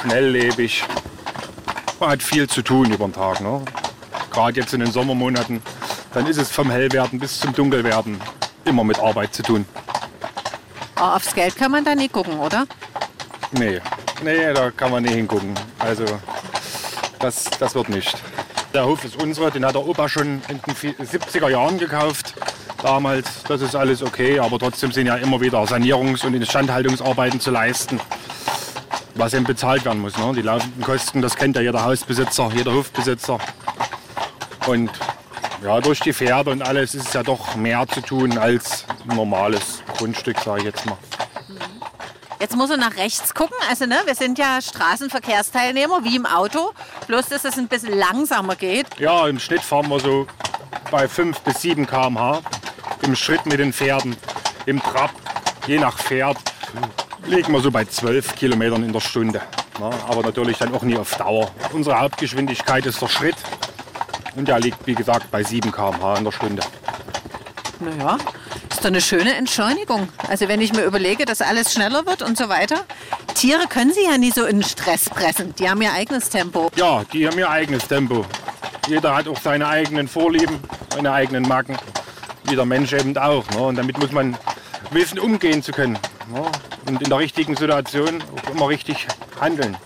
schnelllebig. 0.00 0.84
Man 2.00 2.10
hat 2.10 2.22
viel 2.22 2.48
zu 2.48 2.62
tun 2.62 2.90
über 2.90 3.06
den 3.06 3.12
Tag. 3.12 3.40
Ne? 3.40 3.62
Gerade 4.34 4.60
jetzt 4.60 4.74
in 4.74 4.80
den 4.80 4.92
Sommermonaten 4.92 5.62
dann 6.14 6.26
ist 6.26 6.38
es 6.38 6.50
vom 6.50 6.70
Hellwerden 6.70 7.18
bis 7.18 7.40
zum 7.40 7.52
Dunkelwerden 7.52 8.20
immer 8.64 8.84
mit 8.84 8.98
Arbeit 9.00 9.34
zu 9.34 9.42
tun. 9.42 9.66
Aber 10.94 11.06
ah, 11.06 11.16
aufs 11.16 11.34
Geld 11.34 11.56
kann 11.56 11.72
man 11.72 11.84
da 11.84 11.94
nie 11.94 12.08
gucken, 12.08 12.38
oder? 12.38 12.66
Nee, 13.50 13.80
nee, 14.22 14.52
da 14.52 14.70
kann 14.70 14.92
man 14.92 15.02
nie 15.02 15.10
hingucken. 15.10 15.54
Also 15.80 16.04
das, 17.18 17.44
das 17.58 17.74
wird 17.74 17.88
nicht. 17.88 18.16
Der 18.72 18.86
Hof 18.86 19.04
ist 19.04 19.20
unserer, 19.20 19.50
den 19.50 19.64
hat 19.66 19.74
der 19.74 19.86
Opa 19.86 20.08
schon 20.08 20.40
in 20.48 20.60
den 20.66 21.06
70er 21.06 21.48
Jahren 21.48 21.78
gekauft. 21.78 22.34
Damals, 22.80 23.42
das 23.48 23.60
ist 23.60 23.74
alles 23.74 24.02
okay, 24.02 24.38
aber 24.38 24.58
trotzdem 24.58 24.92
sind 24.92 25.06
ja 25.06 25.16
immer 25.16 25.40
wieder 25.40 25.62
Sanierungs- 25.64 26.24
und 26.24 26.34
Instandhaltungsarbeiten 26.34 27.40
zu 27.40 27.50
leisten, 27.50 27.98
was 29.14 29.34
eben 29.34 29.44
bezahlt 29.44 29.84
werden 29.84 30.00
muss. 30.00 30.16
Ne? 30.16 30.32
Die 30.34 30.42
laufenden 30.42 30.82
Kosten, 30.82 31.22
das 31.22 31.34
kennt 31.34 31.56
ja 31.56 31.62
jeder 31.62 31.84
Hausbesitzer, 31.84 32.50
jeder 32.54 32.72
Hofbesitzer. 32.72 33.38
Und 34.66 34.90
ja, 35.62 35.80
durch 35.80 36.00
die 36.00 36.12
Pferde 36.12 36.50
und 36.50 36.62
alles 36.62 36.94
ist 36.94 37.08
es 37.08 37.12
ja 37.14 37.22
doch 37.22 37.54
mehr 37.56 37.86
zu 37.88 38.00
tun 38.00 38.38
als 38.38 38.84
ein 39.08 39.16
normales 39.16 39.82
Grundstück, 39.96 40.38
sage 40.38 40.60
ich 40.60 40.64
jetzt 40.66 40.86
mal. 40.86 40.96
Jetzt 42.40 42.56
muss 42.56 42.68
er 42.68 42.76
nach 42.76 42.96
rechts 42.96 43.32
gucken. 43.34 43.56
Also, 43.70 43.86
ne, 43.86 43.96
wir 44.04 44.14
sind 44.14 44.38
ja 44.38 44.60
Straßenverkehrsteilnehmer, 44.60 46.04
wie 46.04 46.16
im 46.16 46.26
Auto. 46.26 46.72
Bloß, 47.06 47.28
dass 47.28 47.44
es 47.44 47.56
ein 47.56 47.68
bisschen 47.68 47.96
langsamer 47.96 48.56
geht. 48.56 48.86
Ja, 48.98 49.26
im 49.28 49.38
Schnitt 49.38 49.62
fahren 49.62 49.88
wir 49.88 50.00
so 50.00 50.26
bei 50.90 51.08
5 51.08 51.40
bis 51.40 51.62
7 51.62 51.86
km/h. 51.86 52.42
Im 53.02 53.16
Schritt 53.16 53.46
mit 53.46 53.60
den 53.60 53.72
Pferden. 53.72 54.16
Im 54.66 54.82
Trab, 54.82 55.10
je 55.66 55.78
nach 55.78 55.98
Pferd, 55.98 56.36
liegen 57.24 57.52
wir 57.52 57.60
so 57.60 57.70
bei 57.70 57.84
12 57.84 58.34
Kilometern 58.34 58.82
in 58.82 58.92
der 58.92 59.00
Stunde. 59.00 59.40
Ja, 59.80 59.90
aber 60.08 60.22
natürlich 60.22 60.58
dann 60.58 60.74
auch 60.74 60.82
nie 60.82 60.96
auf 60.96 61.16
Dauer. 61.16 61.50
Unsere 61.72 61.98
Hauptgeschwindigkeit 61.98 62.84
ist 62.86 63.00
der 63.00 63.08
Schritt. 63.08 63.36
Und 64.36 64.48
der 64.48 64.60
liegt, 64.60 64.86
wie 64.86 64.94
gesagt, 64.94 65.30
bei 65.30 65.42
7 65.42 65.70
km/h 65.70 66.16
in 66.16 66.24
der 66.24 66.32
Stunde. 66.32 66.62
Naja, 67.80 68.18
ist 68.70 68.80
doch 68.80 68.86
eine 68.86 69.00
schöne 69.00 69.34
Entschleunigung. 69.34 70.08
Also 70.28 70.48
wenn 70.48 70.60
ich 70.60 70.72
mir 70.72 70.84
überlege, 70.84 71.24
dass 71.24 71.40
alles 71.40 71.72
schneller 71.72 72.06
wird 72.06 72.22
und 72.22 72.36
so 72.36 72.48
weiter. 72.48 72.84
Tiere 73.34 73.66
können 73.66 73.92
Sie 73.92 74.04
ja 74.04 74.16
nie 74.16 74.30
so 74.30 74.44
in 74.44 74.62
Stress 74.62 75.10
pressen. 75.10 75.54
Die 75.56 75.68
haben 75.68 75.82
ihr 75.82 75.92
eigenes 75.92 76.30
Tempo. 76.30 76.70
Ja, 76.76 77.04
die 77.12 77.26
haben 77.26 77.38
ihr 77.38 77.50
eigenes 77.50 77.86
Tempo. 77.86 78.24
Jeder 78.88 79.14
hat 79.14 79.28
auch 79.28 79.40
seine 79.40 79.66
eigenen 79.66 80.08
Vorlieben, 80.08 80.60
seine 80.92 81.12
eigenen 81.12 81.46
Macken. 81.46 81.76
Wie 82.44 82.56
der 82.56 82.64
Mensch 82.64 82.92
eben 82.92 83.16
auch. 83.16 83.48
Ne? 83.50 83.58
Und 83.58 83.76
damit 83.76 83.98
muss 83.98 84.12
man 84.12 84.36
wissen, 84.90 85.18
umgehen 85.18 85.62
zu 85.62 85.72
können. 85.72 85.98
Ne? 86.32 86.42
Und 86.86 87.02
in 87.02 87.08
der 87.08 87.18
richtigen 87.18 87.56
Situation 87.56 88.22
auch 88.22 88.50
immer 88.50 88.68
richtig 88.68 89.06
handeln. 89.40 89.76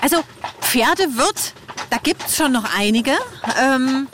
Also 0.00 0.18
Pferdewirt, 0.60 1.54
da 1.92 1.98
gibt 1.98 2.26
es 2.26 2.36
schon 2.36 2.52
noch 2.52 2.64
einige. 2.74 3.10
Ähm, 3.62 4.08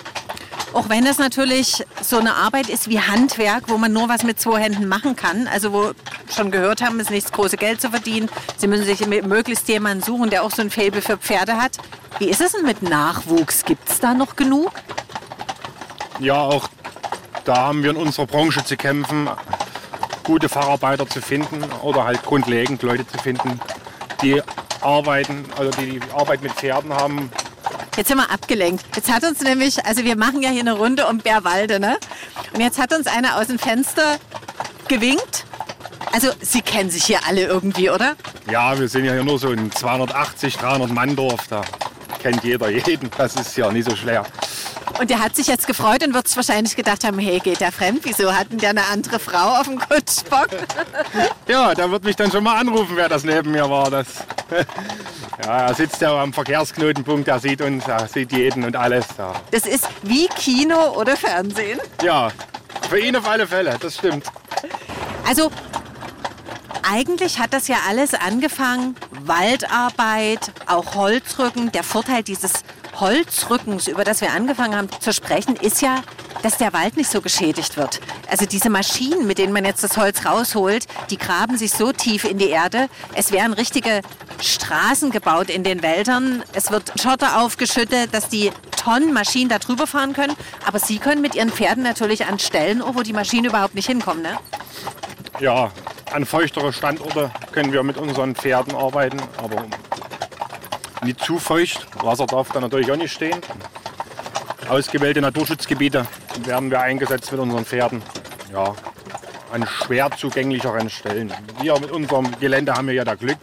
auch 0.73 0.89
wenn 0.89 1.07
es 1.07 1.19
natürlich 1.19 1.85
so 2.03 2.19
eine 2.19 2.35
Arbeit 2.35 2.69
ist 2.69 2.89
wie 2.89 2.99
Handwerk, 2.99 3.69
wo 3.69 3.79
man 3.79 3.93
nur 3.93 4.09
was 4.09 4.25
mit 4.25 4.41
zwei 4.41 4.61
Händen 4.61 4.89
machen 4.89 5.15
kann. 5.15 5.47
Also 5.47 5.73
wo 5.73 5.93
schon 6.35 6.51
gehört 6.51 6.83
haben, 6.83 6.99
ist 6.99 7.11
nicht 7.11 7.27
das 7.27 7.33
große 7.33 7.57
Geld 7.57 7.81
zu 7.81 7.91
verdienen. 7.91 8.29
Sie 8.57 8.67
müssen 8.67 8.85
sich 8.85 9.07
möglichst 9.07 9.69
jemanden 9.69 10.03
suchen, 10.03 10.29
der 10.29 10.43
auch 10.43 10.51
so 10.51 10.61
ein 10.61 10.71
Faible 10.71 11.01
für 11.03 11.19
Pferde 11.19 11.57
hat. 11.57 11.79
Wie 12.19 12.29
ist 12.29 12.41
es 12.41 12.51
denn 12.51 12.67
mit 12.67 12.83
Nachwuchs? 12.83 13.65
Gibt 13.65 13.89
es 13.89 14.01
da 14.01 14.13
noch 14.13 14.35
genug? 14.35 14.73
Ja, 16.19 16.41
auch 16.41 16.69
da 17.45 17.59
haben 17.59 17.85
wir 17.85 17.91
in 17.91 17.97
unserer 17.97 18.27
Branche 18.27 18.65
zu 18.65 18.77
kämpfen, 18.77 19.31
gute 20.25 20.49
Facharbeiter 20.49 21.09
zu 21.09 21.23
finden 21.23 21.63
oder 21.83 22.05
halt 22.05 22.25
grundlegend 22.25 22.83
Leute 22.83 23.07
zu 23.07 23.19
finden, 23.19 23.61
die 24.21 24.43
arbeiten, 24.81 25.45
also 25.57 25.71
die 25.81 26.01
Arbeit 26.13 26.43
mit 26.43 26.53
Pferden 26.53 26.93
haben. 26.93 27.31
Jetzt 27.99 28.07
sind 28.07 28.19
wir 28.19 28.31
abgelenkt. 28.31 28.85
Jetzt 28.95 29.12
hat 29.12 29.25
uns 29.25 29.40
nämlich, 29.40 29.85
also 29.85 30.05
wir 30.05 30.17
machen 30.17 30.40
ja 30.40 30.50
hier 30.50 30.61
eine 30.61 30.75
Runde 30.75 31.09
um 31.09 31.19
Bärwalde, 31.19 31.81
ne? 31.81 31.99
Und 32.55 32.61
jetzt 32.61 32.78
hat 32.78 32.93
uns 32.93 33.09
einer 33.09 33.37
aus 33.37 33.49
dem 33.49 33.59
Fenster 33.59 34.19
gewinkt. 34.87 35.45
Also 36.12 36.28
Sie 36.40 36.62
kennen 36.62 36.90
sich 36.90 37.05
hier 37.05 37.19
alle 37.26 37.45
irgendwie, 37.47 37.90
oder? 37.90 38.14
Ja, 38.49 38.78
wir 38.78 38.88
sind 38.88 39.05
ja 39.05 39.14
hier 39.14 39.25
nur 39.25 39.40
so 39.40 39.49
ein 39.49 39.73
280, 39.73 40.59
300 40.59 40.90
Mann 40.93 41.17
Dorf. 41.17 41.49
Da 41.49 41.62
kennt 42.23 42.45
jeder 42.45 42.69
jeden. 42.69 43.11
Das 43.19 43.35
ist 43.35 43.57
ja 43.57 43.69
nicht 43.73 43.90
so 43.90 43.97
schwer. 43.97 44.25
Und 44.99 45.11
der 45.11 45.21
hat 45.21 45.37
sich 45.37 45.47
jetzt 45.47 45.66
gefreut 45.66 46.04
und 46.04 46.14
wird 46.14 46.35
wahrscheinlich 46.37 46.76
gedacht 46.76 47.04
haben, 47.04 47.18
hey, 47.18 47.38
geht 47.40 47.61
der 47.61 47.73
fremd? 47.73 48.00
Wieso 48.04 48.35
hat 48.35 48.50
denn 48.50 48.59
der 48.59 48.71
eine 48.71 48.85
andere 48.87 49.18
Frau 49.18 49.61
auf 49.61 49.64
dem 49.64 49.78
Kutschbock? 49.78 50.49
ja, 51.49 51.75
der 51.75 51.90
wird 51.90 52.04
mich 52.04 52.16
dann 52.16 52.30
schon 52.30 52.45
mal 52.45 52.59
anrufen, 52.59 52.97
wer 52.97 53.09
das 53.09 53.25
neben 53.25 53.52
mir 53.52 53.68
war. 53.68 53.90
Das 53.90 54.07
ja, 55.45 55.66
er 55.66 55.75
sitzt 55.75 56.00
ja 56.00 56.21
am 56.21 56.33
Verkehrsknotenpunkt, 56.33 57.28
er 57.28 57.38
sieht 57.38 57.61
uns, 57.61 57.87
er 57.87 58.09
sieht 58.09 58.33
jeden 58.33 58.64
und 58.64 58.76
alles. 58.76 59.07
Ja. 59.16 59.35
Das 59.50 59.66
ist 59.66 59.88
wie 60.02 60.26
Kino 60.28 60.99
oder 60.99 61.16
Fernsehen? 61.16 61.80
Ja, 62.02 62.30
für 62.88 62.99
ihn 62.99 63.16
auf 63.16 63.28
alle 63.28 63.47
Fälle, 63.47 63.76
das 63.80 63.97
stimmt. 63.97 64.25
Also 65.26 65.50
eigentlich 66.83 67.38
hat 67.38 67.52
das 67.52 67.68
ja 67.68 67.76
alles 67.87 68.14
angefangen, 68.14 68.97
Waldarbeit, 69.11 70.52
auch 70.66 70.95
Holzrücken. 70.95 71.71
Der 71.73 71.85
Vorteil 71.85 72.23
dieses 72.23 72.64
Holzrückens, 73.00 73.88
über 73.88 74.05
das 74.05 74.21
wir 74.21 74.33
angefangen 74.33 74.76
haben 74.76 74.88
zu 75.00 75.12
sprechen, 75.12 75.57
ist 75.57 75.83
ja, 75.83 76.02
dass 76.43 76.59
der 76.59 76.73
Wald 76.73 76.97
nicht 76.97 77.11
so 77.11 77.21
geschädigt 77.21 77.76
wird. 77.76 78.00
Also 78.28 78.47
diese 78.47 78.71
Maschinen, 78.71 79.26
mit 79.26 79.38
denen 79.38 79.52
man 79.52 79.64
jetzt 79.64 79.83
das 79.83 79.97
Holz 79.97 80.25
rausholt, 80.25 80.87
die 81.11 81.19
graben 81.19 81.57
sich 81.57 81.73
so 81.73 81.93
tief 81.93 82.25
in 82.25 82.38
die 82.38 82.49
Erde. 82.49 82.88
Es 83.14 83.33
werden 83.33 83.52
richtige 83.52 84.02
Straßen 84.40 85.11
gebaut 85.11 85.50
in 85.50 85.64
den 85.64 85.83
Wäldern. 85.83 86.43
Es 86.52 86.71
wird 86.71 86.93
Schotter 87.00 87.40
aufgeschüttet, 87.40 88.12
dass 88.12 88.28
die 88.28 88.52
Tonnen 88.76 89.12
Maschinen 89.12 89.49
da 89.49 89.59
drüber 89.59 89.87
fahren 89.87 90.12
können. 90.12 90.37
Aber 90.67 90.78
Sie 90.78 90.99
können 90.99 91.21
mit 91.21 91.35
Ihren 91.35 91.50
Pferden 91.50 91.83
natürlich 91.83 92.26
an 92.26 92.38
Stellen, 92.38 92.83
wo 92.85 93.02
die 93.02 93.12
Maschinen 93.12 93.47
überhaupt 93.47 93.75
nicht 93.75 93.87
hinkommen, 93.87 94.23
ne? 94.23 94.38
Ja, 95.40 95.71
an 96.12 96.25
feuchtere 96.25 96.73
Standorte 96.73 97.31
können 97.52 97.73
wir 97.73 97.83
mit 97.83 97.97
unseren 97.97 98.35
Pferden 98.35 98.75
arbeiten, 98.75 99.21
aber 99.37 99.67
nicht 101.02 101.21
zu 101.21 101.38
feucht. 101.38 101.87
Wasser 102.02 102.26
darf 102.26 102.50
da 102.52 102.61
natürlich 102.61 102.90
auch 102.90 102.97
nicht 102.97 103.12
stehen. 103.12 103.40
Ausgewählte 104.69 105.21
Naturschutzgebiete 105.21 106.07
werden 106.45 106.71
wir 106.71 106.81
eingesetzt 106.81 107.33
mit 107.33 107.40
unseren 107.40 107.64
Pferden. 107.64 108.02
Ja, 108.52 108.75
an 109.52 109.67
schwer 109.67 110.11
zugänglicheren 110.11 110.90
Stellen. 110.90 111.33
Wir 111.61 111.78
mit 111.78 111.90
unserem 111.90 112.38
Gelände 112.38 112.75
haben 112.75 112.87
wir 112.88 112.95
ja 112.95 113.05
da 113.05 113.14
Glück, 113.14 113.38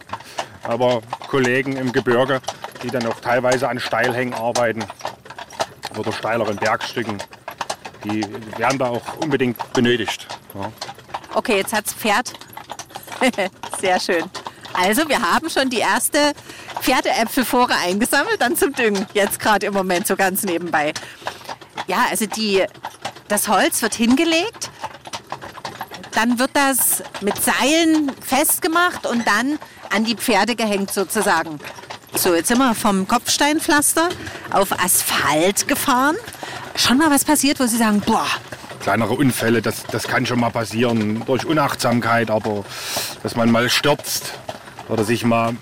aber 0.62 1.00
Kollegen 1.28 1.76
im 1.76 1.92
Gebirge, 1.92 2.40
die 2.82 2.88
dann 2.88 3.06
auch 3.06 3.20
teilweise 3.20 3.68
an 3.68 3.80
Steilhängen 3.80 4.34
arbeiten 4.34 4.84
oder 5.98 6.12
steileren 6.12 6.56
Bergstücken, 6.56 7.18
die 8.04 8.24
werden 8.58 8.78
da 8.78 8.86
auch 8.88 9.16
unbedingt 9.16 9.72
benötigt. 9.72 10.26
Ja. 10.54 10.70
Okay, 11.34 11.56
jetzt 11.58 11.72
hat's 11.72 11.92
Pferd. 11.92 12.32
Sehr 13.80 13.98
schön. 13.98 14.24
Also, 14.78 15.08
wir 15.08 15.20
haben 15.22 15.48
schon 15.48 15.70
die 15.70 15.78
erste 15.78 16.32
Pferdeäpfelfore 16.80 17.74
eingesammelt, 17.74 18.40
dann 18.40 18.56
zum 18.56 18.72
Düngen. 18.72 19.06
Jetzt 19.14 19.40
gerade 19.40 19.66
im 19.66 19.74
Moment 19.74 20.06
so 20.06 20.16
ganz 20.16 20.42
nebenbei. 20.42 20.92
Ja, 21.86 22.06
also 22.10 22.26
die, 22.26 22.64
das 23.28 23.48
Holz 23.48 23.80
wird 23.82 23.94
hingelegt, 23.94 24.70
dann 26.12 26.38
wird 26.38 26.50
das 26.54 27.02
mit 27.20 27.34
Seilen 27.42 28.12
festgemacht 28.20 29.06
und 29.06 29.26
dann 29.26 29.58
an 29.94 30.04
die 30.04 30.16
Pferde 30.16 30.56
gehängt 30.56 30.92
sozusagen. 30.92 31.58
So, 32.14 32.34
jetzt 32.34 32.48
sind 32.48 32.58
wir 32.58 32.74
vom 32.74 33.06
Kopfsteinpflaster 33.06 34.08
auf 34.50 34.72
Asphalt 34.72 35.68
gefahren. 35.68 36.16
Schon 36.74 36.98
mal 36.98 37.10
was 37.10 37.24
passiert, 37.24 37.60
wo 37.60 37.66
Sie 37.66 37.76
sagen, 37.76 38.00
boah, 38.00 38.26
kleinere 38.80 39.14
Unfälle, 39.14 39.62
das, 39.62 39.82
das 39.90 40.06
kann 40.08 40.26
schon 40.26 40.40
mal 40.40 40.50
passieren 40.50 41.22
durch 41.26 41.44
Unachtsamkeit, 41.44 42.30
aber 42.30 42.64
dass 43.22 43.36
man 43.36 43.50
mal 43.50 43.68
stürzt 43.68 44.32
oder 44.88 45.04
sich 45.04 45.24
mal 45.24 45.56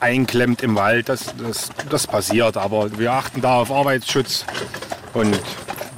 einklemmt 0.00 0.62
im 0.62 0.76
Wald, 0.76 1.08
das, 1.08 1.34
das, 1.36 1.70
das 1.88 2.06
passiert. 2.06 2.56
Aber 2.56 2.98
wir 2.98 3.12
achten 3.12 3.40
da 3.40 3.56
auf 3.56 3.70
Arbeitsschutz 3.70 4.44
und 5.14 5.38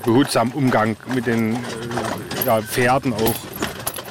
behutsamen 0.04 0.54
Umgang 0.54 0.96
mit 1.14 1.26
den 1.26 1.54
äh, 1.54 1.58
ja, 2.46 2.62
Pferden 2.62 3.12
auch, 3.12 3.34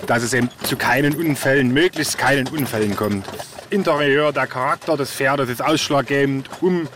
dass 0.05 0.23
es 0.23 0.33
eben 0.33 0.49
zu 0.63 0.77
keinen 0.77 1.15
Unfällen, 1.15 1.73
möglichst 1.73 2.17
keinen 2.17 2.47
Unfällen 2.47 2.95
kommt. 2.95 3.25
Interieur, 3.69 4.31
der 4.31 4.47
Charakter 4.47 4.97
des 4.97 5.11
Pferdes 5.11 5.49
ist 5.49 5.63
ausschlaggebend, 5.63 6.49
um, 6.61 6.87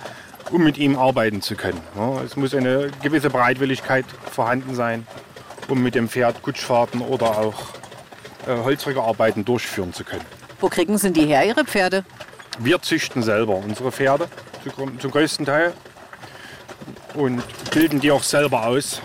um 0.52 0.64
mit 0.64 0.78
ihm 0.78 0.98
arbeiten 0.98 1.42
zu 1.42 1.56
können. 1.56 1.80
Ja, 1.96 2.22
es 2.22 2.36
muss 2.36 2.54
eine 2.54 2.90
gewisse 3.02 3.30
Bereitwilligkeit 3.30 4.06
vorhanden 4.32 4.76
sein 4.76 5.06
um 5.70 5.82
mit 5.82 5.96
dem 5.96 6.10
Pferd 6.10 6.42
Kutschfahrten 6.42 7.02
oder 7.02 7.38
auch 7.38 7.56
äh, 8.48 8.56
Holzrückerarbeiten 8.56 9.46
durchführen 9.46 9.94
zu 9.94 10.04
können. 10.04 10.26
Wo 10.60 10.70
kriegen 10.70 10.98
Sie 10.98 11.12
die 11.12 11.26
her, 11.26 11.46
Ihre 11.46 11.66
Pferde? 11.66 12.04
Wir 12.60 12.82
züchten 12.82 13.24
selber 13.24 13.56
unsere 13.56 13.92
Pferde 13.92 14.28
zu, 14.64 14.70
zum 14.98 15.12
größten 15.12 15.46
Teil 15.46 15.74
und 17.14 17.44
bilden 17.72 18.00
die 18.00 18.12
auch 18.12 18.24
selber 18.24 18.68
aus, 18.68 19.02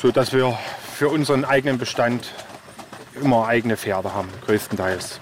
sodass 0.00 0.32
wir 0.32 0.58
für 0.96 1.08
unseren 1.08 1.44
eigenen 1.44 1.78
Bestand 1.78 2.28
immer 3.20 3.46
eigene 3.46 3.76
Pferde 3.76 4.14
haben, 4.14 4.28
größtenteils. 4.46 5.20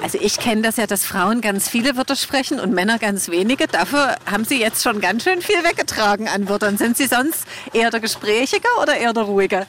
Also 0.00 0.18
ich 0.20 0.38
kenne 0.38 0.62
das 0.62 0.76
ja, 0.76 0.86
dass 0.86 1.04
Frauen 1.04 1.40
ganz 1.40 1.68
viele 1.68 1.96
Wörter 1.96 2.14
sprechen 2.14 2.60
und 2.60 2.72
Männer 2.72 2.98
ganz 2.98 3.28
wenige. 3.30 3.66
Dafür 3.66 4.14
haben 4.30 4.44
Sie 4.44 4.60
jetzt 4.60 4.82
schon 4.82 5.00
ganz 5.00 5.24
schön 5.24 5.42
viel 5.42 5.64
weggetragen 5.64 6.28
an 6.28 6.48
Wörtern. 6.48 6.78
Sind 6.78 6.96
Sie 6.96 7.06
sonst 7.06 7.46
eher 7.72 7.90
der 7.90 7.98
Gesprächige 7.98 8.68
oder 8.80 8.96
eher 8.96 9.12
der 9.12 9.24
Ruhige? 9.24 9.66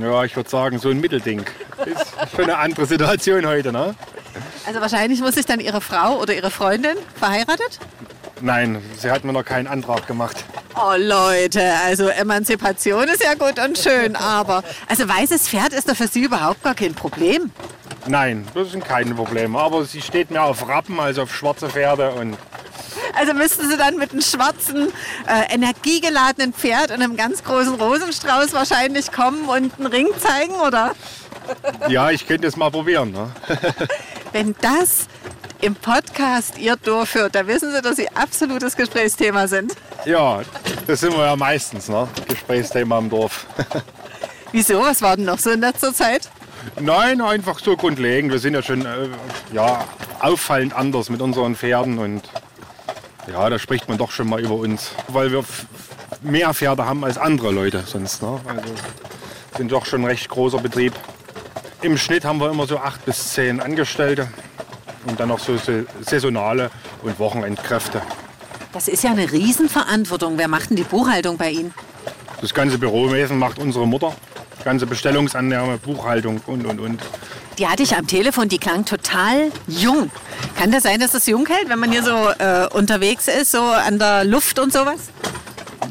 Ja, 0.00 0.24
ich 0.24 0.34
würde 0.36 0.48
sagen, 0.48 0.78
so 0.78 0.88
ein 0.88 1.00
Mittelding. 1.00 1.44
Ist 2.38 2.44
schon 2.44 2.54
eine 2.54 2.62
andere 2.62 2.86
Situation 2.86 3.44
heute, 3.46 3.72
ne? 3.72 3.96
Also 4.64 4.80
wahrscheinlich 4.80 5.20
muss 5.20 5.34
sich 5.34 5.44
dann 5.44 5.58
Ihre 5.58 5.80
Frau 5.80 6.20
oder 6.20 6.34
Ihre 6.34 6.52
Freundin 6.52 6.96
verheiratet? 7.16 7.80
Nein, 8.40 8.80
sie 8.96 9.10
hat 9.10 9.24
mir 9.24 9.32
noch 9.32 9.44
keinen 9.44 9.66
Antrag 9.66 10.06
gemacht. 10.06 10.44
Oh 10.76 10.94
Leute, 10.96 11.60
also 11.84 12.06
Emanzipation 12.06 13.08
ist 13.08 13.24
ja 13.24 13.34
gut 13.34 13.58
und 13.58 13.76
schön, 13.76 14.14
aber 14.14 14.62
also 14.86 15.08
weißes 15.08 15.48
Pferd 15.48 15.72
ist 15.72 15.88
doch 15.88 15.96
für 15.96 16.06
Sie 16.06 16.22
überhaupt 16.22 16.62
gar 16.62 16.76
kein 16.76 16.94
Problem. 16.94 17.50
Nein, 18.06 18.46
das 18.54 18.70
sind 18.70 18.84
keine 18.84 19.16
Probleme. 19.16 19.58
Aber 19.58 19.84
sie 19.84 20.00
steht 20.00 20.30
mehr 20.30 20.44
auf 20.44 20.68
Rappen 20.68 21.00
als 21.00 21.18
auf 21.18 21.34
schwarze 21.34 21.68
Pferde. 21.68 22.12
Und 22.12 22.36
also 23.18 23.34
müssten 23.34 23.68
Sie 23.68 23.76
dann 23.76 23.96
mit 23.96 24.12
einem 24.12 24.22
schwarzen, 24.22 24.92
äh, 25.26 25.52
energiegeladenen 25.52 26.52
Pferd 26.52 26.92
und 26.92 27.02
einem 27.02 27.16
ganz 27.16 27.42
großen 27.42 27.74
Rosenstrauß 27.74 28.52
wahrscheinlich 28.52 29.10
kommen 29.10 29.48
und 29.48 29.72
einen 29.78 29.86
Ring 29.86 30.06
zeigen, 30.20 30.54
oder? 30.54 30.94
Ja, 31.88 32.10
ich 32.10 32.26
könnte 32.26 32.46
es 32.46 32.56
mal 32.56 32.70
probieren. 32.70 33.12
Ne? 33.12 33.30
Wenn 34.32 34.54
das 34.60 35.06
im 35.60 35.74
Podcast 35.74 36.58
ihr 36.58 36.76
durchführt, 36.76 37.34
da 37.34 37.46
wissen 37.46 37.72
Sie, 37.72 37.82
dass 37.82 37.96
Sie 37.96 38.08
absolutes 38.08 38.76
Gesprächsthema 38.76 39.48
sind. 39.48 39.74
Ja, 40.04 40.42
das 40.86 41.00
sind 41.00 41.16
wir 41.16 41.24
ja 41.24 41.36
meistens, 41.36 41.88
ne? 41.88 42.08
Gesprächsthema 42.28 42.98
im 42.98 43.10
Dorf. 43.10 43.46
Wieso? 44.52 44.80
Was 44.80 45.02
war 45.02 45.16
denn 45.16 45.24
noch 45.24 45.38
so 45.38 45.50
in 45.50 45.60
letzter 45.60 45.92
Zeit? 45.92 46.30
Nein, 46.80 47.20
einfach 47.20 47.58
so 47.58 47.76
grundlegend. 47.76 48.32
Wir 48.32 48.38
sind 48.38 48.54
ja 48.54 48.62
schon 48.62 48.86
äh, 48.86 49.08
ja, 49.52 49.84
auffallend 50.20 50.74
anders 50.74 51.10
mit 51.10 51.20
unseren 51.20 51.56
Pferden 51.56 51.98
und 51.98 52.22
ja, 53.30 53.48
da 53.50 53.58
spricht 53.58 53.88
man 53.88 53.98
doch 53.98 54.10
schon 54.10 54.28
mal 54.28 54.40
über 54.40 54.54
uns, 54.54 54.92
weil 55.08 55.32
wir 55.32 55.44
mehr 56.22 56.54
Pferde 56.54 56.86
haben 56.86 57.04
als 57.04 57.18
andere 57.18 57.50
Leute 57.50 57.82
sonst. 57.86 58.22
Ne? 58.22 58.40
Also 58.46 58.74
sind 59.56 59.72
doch 59.72 59.84
schon 59.84 60.02
ein 60.02 60.06
recht 60.06 60.28
großer 60.28 60.58
Betrieb. 60.58 60.94
Im 61.80 61.96
Schnitt 61.96 62.24
haben 62.24 62.40
wir 62.40 62.50
immer 62.50 62.66
so 62.66 62.78
acht 62.78 63.04
bis 63.04 63.34
zehn 63.34 63.60
Angestellte 63.60 64.26
und 65.06 65.20
dann 65.20 65.28
noch 65.28 65.38
so 65.38 65.56
saisonale 66.00 66.70
und 67.02 67.18
Wochenendkräfte. 67.20 68.02
Das 68.72 68.88
ist 68.88 69.04
ja 69.04 69.10
eine 69.12 69.30
Riesenverantwortung. 69.30 70.38
Wer 70.38 70.48
macht 70.48 70.70
denn 70.70 70.76
die 70.76 70.82
Buchhaltung 70.82 71.36
bei 71.36 71.50
Ihnen? 71.50 71.72
Das 72.40 72.52
ganze 72.52 72.78
Bürowesen 72.78 73.38
macht 73.38 73.60
unsere 73.60 73.86
Mutter. 73.86 74.12
Die 74.58 74.64
ganze 74.64 74.86
Bestellungsannahme, 74.86 75.78
Buchhaltung 75.78 76.40
und, 76.46 76.66
und, 76.66 76.80
und. 76.80 77.00
Die 77.58 77.66
hatte 77.68 77.84
ich 77.84 77.96
am 77.96 78.08
Telefon, 78.08 78.48
die 78.48 78.58
klang 78.58 78.84
total 78.84 79.52
jung. 79.68 80.10
Kann 80.56 80.72
das 80.72 80.82
sein, 80.82 80.98
dass 80.98 81.12
das 81.12 81.26
jung 81.26 81.46
hält, 81.46 81.68
wenn 81.68 81.78
man 81.78 81.92
hier 81.92 82.02
so 82.02 82.30
äh, 82.38 82.66
unterwegs 82.76 83.28
ist, 83.28 83.52
so 83.52 83.62
an 83.62 84.00
der 84.00 84.24
Luft 84.24 84.58
und 84.58 84.72
sowas? 84.72 85.10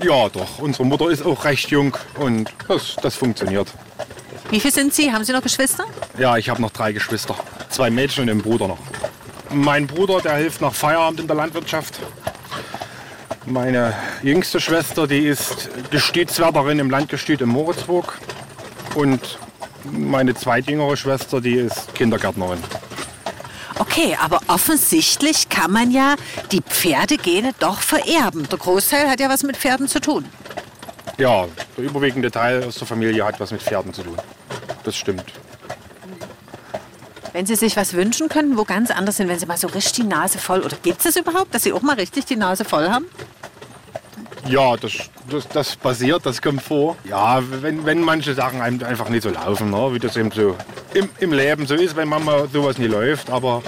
Ja, 0.03 0.27
doch. 0.29 0.59
Unsere 0.59 0.85
Mutter 0.85 1.09
ist 1.09 1.25
auch 1.25 1.45
recht 1.45 1.69
jung 1.69 1.95
und 2.19 2.53
das, 2.67 2.97
das 3.01 3.15
funktioniert. 3.15 3.69
Wie 4.49 4.59
viel 4.61 4.71
sind 4.71 4.93
Sie? 4.93 5.11
Haben 5.11 5.25
Sie 5.25 5.33
noch 5.33 5.41
Geschwister? 5.41 5.85
Ja, 6.17 6.37
ich 6.37 6.49
habe 6.49 6.61
noch 6.61 6.71
drei 6.71 6.93
Geschwister. 6.93 7.35
Zwei 7.69 7.89
Mädchen 7.89 8.23
und 8.23 8.29
einen 8.29 8.41
Bruder 8.41 8.69
noch. 8.69 8.79
Mein 9.49 9.87
Bruder, 9.87 10.21
der 10.21 10.35
hilft 10.35 10.61
nach 10.61 10.73
Feierabend 10.73 11.19
in 11.19 11.27
der 11.27 11.35
Landwirtschaft. 11.35 11.99
Meine 13.45 13.93
jüngste 14.23 14.59
Schwester, 14.59 15.07
die 15.07 15.25
ist 15.25 15.69
Gestütswärterin 15.89 16.79
im 16.79 16.89
Landgestüt 16.89 17.41
in 17.41 17.49
Moritzburg. 17.49 18.19
Und 18.95 19.37
meine 19.91 20.33
zweitjüngere 20.33 20.95
Schwester, 20.97 21.41
die 21.41 21.55
ist 21.55 21.93
Kindergärtnerin. 21.93 22.59
Okay, 23.79 24.17
aber 24.21 24.41
offensichtlich 24.47 25.49
kann 25.49 25.71
man 25.71 25.91
ja 25.91 26.15
die 26.51 26.61
Pferdegene 26.61 27.53
doch 27.59 27.81
vererben. 27.81 28.47
Der 28.49 28.57
Großteil 28.57 29.09
hat 29.09 29.19
ja 29.19 29.29
was 29.29 29.43
mit 29.43 29.55
Pferden 29.57 29.87
zu 29.87 29.99
tun. 29.99 30.25
Ja, 31.17 31.47
der 31.75 31.83
überwiegende 31.83 32.31
Teil 32.31 32.63
aus 32.63 32.75
der 32.75 32.87
Familie 32.87 33.25
hat 33.25 33.39
was 33.39 33.51
mit 33.51 33.61
Pferden 33.61 33.93
zu 33.93 34.03
tun. 34.03 34.17
Das 34.87 34.95
stimmt. 34.95 35.25
Wenn 37.33 37.45
Sie 37.45 37.55
sich 37.55 37.75
was 37.75 37.91
wünschen 37.91 38.29
könnten, 38.29 38.57
wo 38.57 38.63
ganz 38.63 38.89
anders 38.89 39.17
sind, 39.17 39.27
wenn 39.27 39.37
Sie 39.37 39.45
mal 39.45 39.57
so 39.57 39.67
richtig 39.67 39.91
die 39.91 40.03
Nase 40.03 40.37
voll, 40.37 40.61
oder 40.61 40.77
gibt 40.81 40.99
es 40.99 41.03
das 41.03 41.17
überhaupt, 41.17 41.53
dass 41.53 41.63
Sie 41.63 41.73
auch 41.73 41.81
mal 41.81 41.95
richtig 41.95 42.23
die 42.23 42.37
Nase 42.37 42.63
voll 42.63 42.87
haben? 42.87 43.05
Ja, 44.47 44.77
das, 44.77 44.93
das, 45.29 45.45
das 45.49 45.75
passiert, 45.75 46.25
das 46.25 46.41
kommt 46.41 46.61
vor. 46.61 46.95
Ja, 47.03 47.43
wenn, 47.61 47.85
wenn 47.85 47.99
manche 47.99 48.33
Sachen 48.33 48.61
einfach 48.61 49.09
nicht 49.09 49.23
so 49.23 49.29
laufen, 49.29 49.71
ne? 49.71 49.93
wie 49.93 49.99
das 49.99 50.15
eben 50.15 50.31
so 50.31 50.55
im, 50.93 51.09
im 51.19 51.33
Leben 51.33 51.67
so 51.67 51.75
ist, 51.75 51.97
wenn 51.97 52.07
man 52.07 52.23
mal 52.23 52.47
sowas 52.47 52.77
nie 52.77 52.87
läuft. 52.87 53.29
Aber 53.29 53.63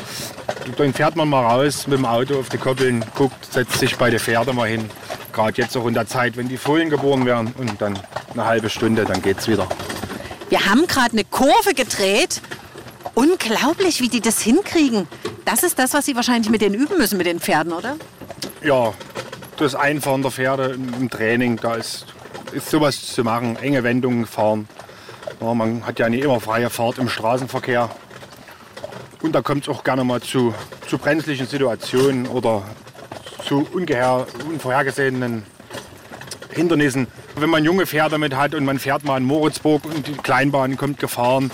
dann 0.77 0.93
fährt 0.93 1.17
man 1.17 1.27
mal 1.27 1.43
raus 1.43 1.85
mit 1.85 1.97
dem 1.97 2.05
Auto 2.05 2.39
auf 2.39 2.47
die 2.47 2.57
Koppeln, 2.57 3.03
guckt, 3.13 3.51
setzt 3.51 3.77
sich 3.77 3.97
bei 3.97 4.09
den 4.09 4.21
Pferden 4.21 4.55
mal 4.55 4.69
hin. 4.69 4.89
Gerade 5.33 5.61
jetzt 5.61 5.75
auch 5.75 5.85
in 5.85 5.95
der 5.95 6.07
Zeit, 6.07 6.37
wenn 6.37 6.47
die 6.47 6.55
Fohlen 6.55 6.89
geboren 6.89 7.25
werden 7.25 7.53
und 7.57 7.81
dann 7.81 7.99
eine 8.31 8.45
halbe 8.45 8.69
Stunde, 8.69 9.03
dann 9.03 9.21
geht's 9.21 9.49
wieder. 9.49 9.67
Wir 10.49 10.65
haben 10.65 10.87
gerade 10.87 11.13
eine 11.13 11.23
Kurve 11.23 11.73
gedreht. 11.75 12.41
Unglaublich, 13.13 14.01
wie 14.01 14.09
die 14.09 14.21
das 14.21 14.41
hinkriegen. 14.41 15.07
Das 15.45 15.63
ist 15.63 15.77
das, 15.77 15.93
was 15.93 16.05
Sie 16.05 16.15
wahrscheinlich 16.15 16.49
mit 16.49 16.61
denen 16.61 16.75
üben 16.75 16.97
müssen, 16.97 17.17
mit 17.17 17.27
den 17.27 17.39
Pferden, 17.39 17.71
oder? 17.71 17.97
Ja, 18.63 18.93
das 19.57 19.75
Einfahren 19.75 20.21
der 20.21 20.31
Pferde 20.31 20.71
im 20.73 21.09
Training, 21.09 21.57
da 21.57 21.75
ist, 21.75 22.07
ist 22.51 22.69
sowas 22.69 23.13
zu 23.13 23.23
machen, 23.23 23.57
enge 23.57 23.83
Wendungen 23.83 24.25
fahren. 24.25 24.67
Ja, 25.39 25.53
man 25.53 25.85
hat 25.85 25.99
ja 25.99 26.09
nicht 26.09 26.23
immer 26.23 26.39
freie 26.39 26.69
Fahrt 26.69 26.97
im 26.97 27.09
Straßenverkehr. 27.09 27.89
Und 29.21 29.33
da 29.35 29.41
kommt 29.41 29.63
es 29.63 29.69
auch 29.69 29.83
gerne 29.83 30.03
mal 30.03 30.21
zu, 30.21 30.53
zu 30.87 30.97
brenzlichen 30.97 31.47
Situationen 31.47 32.27
oder 32.27 32.63
zu 33.45 33.67
ungeheuer, 33.71 34.25
unvorhergesehenen 34.47 35.45
Hindernissen. 36.51 37.07
Wenn 37.41 37.49
man 37.49 37.63
junge 37.63 37.85
Pferde 37.85 38.17
mit 38.17 38.35
hat 38.35 38.55
und 38.55 38.65
man 38.65 38.79
fährt 38.79 39.03
mal 39.03 39.17
in 39.17 39.23
Moritzburg 39.23 39.85
und 39.85 40.07
die 40.07 40.13
Kleinbahn 40.13 40.77
kommt 40.77 40.99
gefahren, 40.99 41.51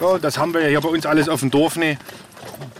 ja, 0.00 0.18
das 0.18 0.38
haben 0.38 0.52
wir 0.54 0.62
ja 0.62 0.68
hier 0.68 0.80
bei 0.80 0.88
uns 0.88 1.06
alles 1.06 1.28
auf 1.28 1.40
dem 1.40 1.50
Dorf 1.50 1.76
nicht 1.76 1.98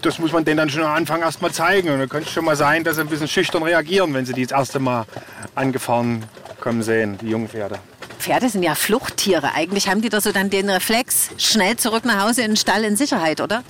das 0.02 0.18
muss 0.18 0.32
man 0.32 0.44
denen 0.44 0.56
dann 0.56 0.70
schon 0.70 0.82
am 0.82 0.92
Anfang 0.92 1.22
erst 1.22 1.42
mal 1.42 1.52
zeigen. 1.52 1.88
Und 1.88 1.98
dann 1.98 2.08
könnte 2.08 2.26
es 2.26 2.34
schon 2.34 2.44
mal 2.44 2.56
sein, 2.56 2.84
dass 2.84 2.96
sie 2.96 3.02
ein 3.02 3.08
bisschen 3.08 3.28
schüchtern 3.28 3.62
reagieren, 3.62 4.12
wenn 4.14 4.26
sie 4.26 4.32
die 4.32 4.42
das 4.42 4.52
erste 4.52 4.78
Mal 4.78 5.06
angefahren 5.54 6.24
kommen 6.60 6.82
sehen, 6.82 7.18
die 7.20 7.28
jungen 7.28 7.48
Pferde. 7.48 7.78
Pferde 8.18 8.48
sind 8.48 8.62
ja 8.62 8.74
Fluchttiere. 8.74 9.54
Eigentlich 9.54 9.88
haben 9.88 10.02
die 10.02 10.08
doch 10.08 10.20
so 10.20 10.32
dann 10.32 10.50
den 10.50 10.70
Reflex, 10.70 11.30
schnell 11.38 11.76
zurück 11.76 12.04
nach 12.04 12.26
Hause 12.26 12.42
in 12.42 12.52
den 12.52 12.56
Stall 12.56 12.84
in 12.84 12.96
Sicherheit, 12.96 13.40
oder? 13.40 13.62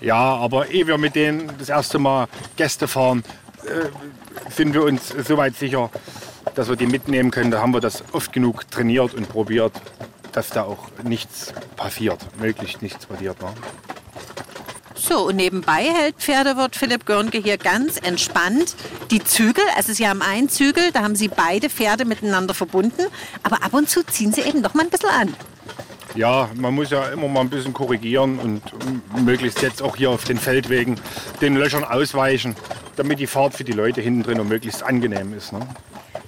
Ja, 0.00 0.36
aber 0.36 0.68
ehe 0.68 0.86
wir 0.86 0.98
mit 0.98 1.16
denen 1.16 1.50
das 1.58 1.68
erste 1.68 1.98
Mal 1.98 2.28
Gäste 2.56 2.86
fahren, 2.86 3.24
äh, 3.64 4.50
sind 4.52 4.74
wir 4.74 4.84
uns 4.84 5.08
soweit 5.26 5.56
sicher, 5.56 5.90
dass 6.58 6.68
wir 6.68 6.74
die 6.74 6.86
mitnehmen 6.86 7.30
können. 7.30 7.52
Da 7.52 7.60
haben 7.60 7.72
wir 7.72 7.80
das 7.80 8.02
oft 8.10 8.32
genug 8.32 8.68
trainiert 8.68 9.14
und 9.14 9.28
probiert, 9.28 9.72
dass 10.32 10.48
da 10.48 10.64
auch 10.64 10.88
nichts 11.04 11.54
passiert, 11.76 12.18
möglichst 12.40 12.82
nichts 12.82 13.06
passiert. 13.06 13.40
Ne? 13.40 13.48
So, 14.96 15.28
und 15.28 15.36
nebenbei 15.36 15.84
hält 15.84 16.16
Pferdewirt 16.16 16.74
Philipp 16.74 17.06
Görnke 17.06 17.38
hier 17.38 17.58
ganz 17.58 17.96
entspannt 17.98 18.74
die 19.12 19.22
Zügel. 19.22 19.62
Also 19.76 19.92
Sie 19.92 20.08
haben 20.08 20.20
einen 20.20 20.48
Zügel, 20.48 20.90
da 20.92 21.02
haben 21.02 21.14
Sie 21.14 21.28
beide 21.28 21.70
Pferde 21.70 22.04
miteinander 22.04 22.54
verbunden. 22.54 23.02
Aber 23.44 23.62
ab 23.62 23.72
und 23.72 23.88
zu 23.88 24.02
ziehen 24.02 24.32
Sie 24.32 24.40
eben 24.40 24.64
doch 24.64 24.74
mal 24.74 24.82
ein 24.82 24.90
bisschen 24.90 25.10
an. 25.10 25.34
Ja, 26.16 26.50
man 26.56 26.74
muss 26.74 26.90
ja 26.90 27.08
immer 27.10 27.28
mal 27.28 27.42
ein 27.42 27.50
bisschen 27.50 27.72
korrigieren 27.72 28.40
und 28.40 28.62
möglichst 29.24 29.62
jetzt 29.62 29.80
auch 29.80 29.94
hier 29.94 30.10
auf 30.10 30.24
den 30.24 30.38
Feldwegen 30.38 30.98
den 31.40 31.54
Löchern 31.54 31.84
ausweichen, 31.84 32.56
damit 32.96 33.20
die 33.20 33.28
Fahrt 33.28 33.54
für 33.54 33.62
die 33.62 33.72
Leute 33.72 34.00
hinten 34.00 34.24
drin 34.24 34.48
möglichst 34.48 34.82
angenehm 34.82 35.32
ist. 35.34 35.52
Ne? 35.52 35.60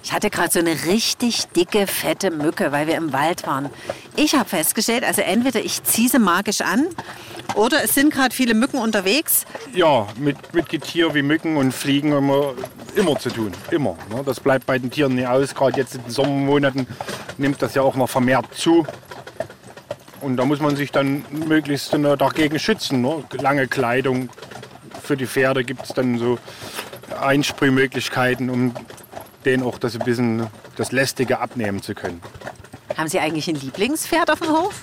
Ich 0.02 0.12
hatte 0.12 0.30
gerade 0.30 0.50
so 0.50 0.58
eine 0.58 0.84
richtig 0.86 1.46
dicke, 1.48 1.86
fette 1.86 2.30
Mücke, 2.30 2.72
weil 2.72 2.86
wir 2.86 2.96
im 2.96 3.12
Wald 3.12 3.46
waren. 3.46 3.70
Ich 4.16 4.34
habe 4.34 4.48
festgestellt, 4.48 5.04
also 5.04 5.22
entweder 5.22 5.60
ich 5.60 5.82
ziehe 5.84 6.08
sie 6.08 6.18
magisch 6.18 6.62
an 6.62 6.86
oder 7.54 7.84
es 7.84 7.94
sind 7.94 8.12
gerade 8.12 8.34
viele 8.34 8.54
Mücken 8.54 8.78
unterwegs. 8.78 9.44
Ja, 9.74 10.06
mit, 10.16 10.54
mit 10.54 10.68
Getier 10.68 11.14
wie 11.14 11.22
Mücken 11.22 11.56
und 11.56 11.72
Fliegen 11.72 12.14
haben 12.14 12.28
wir 12.28 12.54
immer 12.94 13.18
zu 13.18 13.30
tun. 13.30 13.52
Immer. 13.70 13.96
Ne? 14.14 14.22
Das 14.24 14.40
bleibt 14.40 14.66
bei 14.66 14.78
den 14.78 14.90
Tieren 14.90 15.14
nicht 15.14 15.26
aus. 15.26 15.54
Gerade 15.54 15.78
jetzt 15.78 15.94
in 15.94 16.02
den 16.02 16.10
Sommermonaten 16.10 16.86
nimmt 17.38 17.60
das 17.62 17.74
ja 17.74 17.82
auch 17.82 17.96
noch 17.96 18.08
vermehrt 18.08 18.46
zu. 18.54 18.86
Und 20.20 20.36
da 20.36 20.44
muss 20.44 20.60
man 20.60 20.76
sich 20.76 20.92
dann 20.92 21.24
möglichst 21.30 21.94
dagegen 21.94 22.58
schützen. 22.58 23.00
Ne? 23.02 23.24
Lange 23.32 23.68
Kleidung. 23.68 24.28
Für 25.02 25.16
die 25.16 25.26
Pferde 25.26 25.64
gibt 25.64 25.82
es 25.82 25.88
dann 25.88 26.18
so 26.18 26.38
Einsprühmöglichkeiten, 27.20 28.50
um 28.50 28.74
denen 29.44 29.62
auch 29.62 29.78
das 29.78 29.94
ein 29.94 30.04
bisschen 30.04 30.46
das 30.76 30.92
Lästige 30.92 31.38
abnehmen 31.40 31.82
zu 31.82 31.94
können. 31.94 32.20
Haben 32.96 33.08
Sie 33.08 33.18
eigentlich 33.18 33.48
ein 33.48 33.56
Lieblingspferd 33.56 34.30
auf 34.30 34.40
dem 34.40 34.50
Hof? 34.50 34.82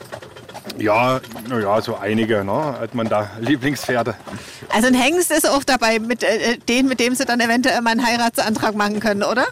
Ja, 0.77 1.19
ja, 1.49 1.81
so 1.81 1.95
einige, 1.95 2.43
ne? 2.43 2.75
hat 2.79 2.93
man 2.93 3.07
da 3.07 3.31
Lieblingspferde. 3.39 4.15
Also 4.69 4.87
ein 4.87 4.93
Hengst 4.93 5.31
ist 5.31 5.49
auch 5.49 5.63
dabei 5.63 5.99
mit 5.99 6.23
äh, 6.23 6.57
den, 6.57 6.87
mit 6.87 6.99
dem 6.99 7.15
Sie 7.15 7.25
dann 7.25 7.39
eventuell 7.39 7.81
mal 7.81 7.91
einen 7.91 8.05
Heiratsantrag 8.05 8.75
machen 8.75 8.99
können, 8.99 9.23
oder? 9.23 9.47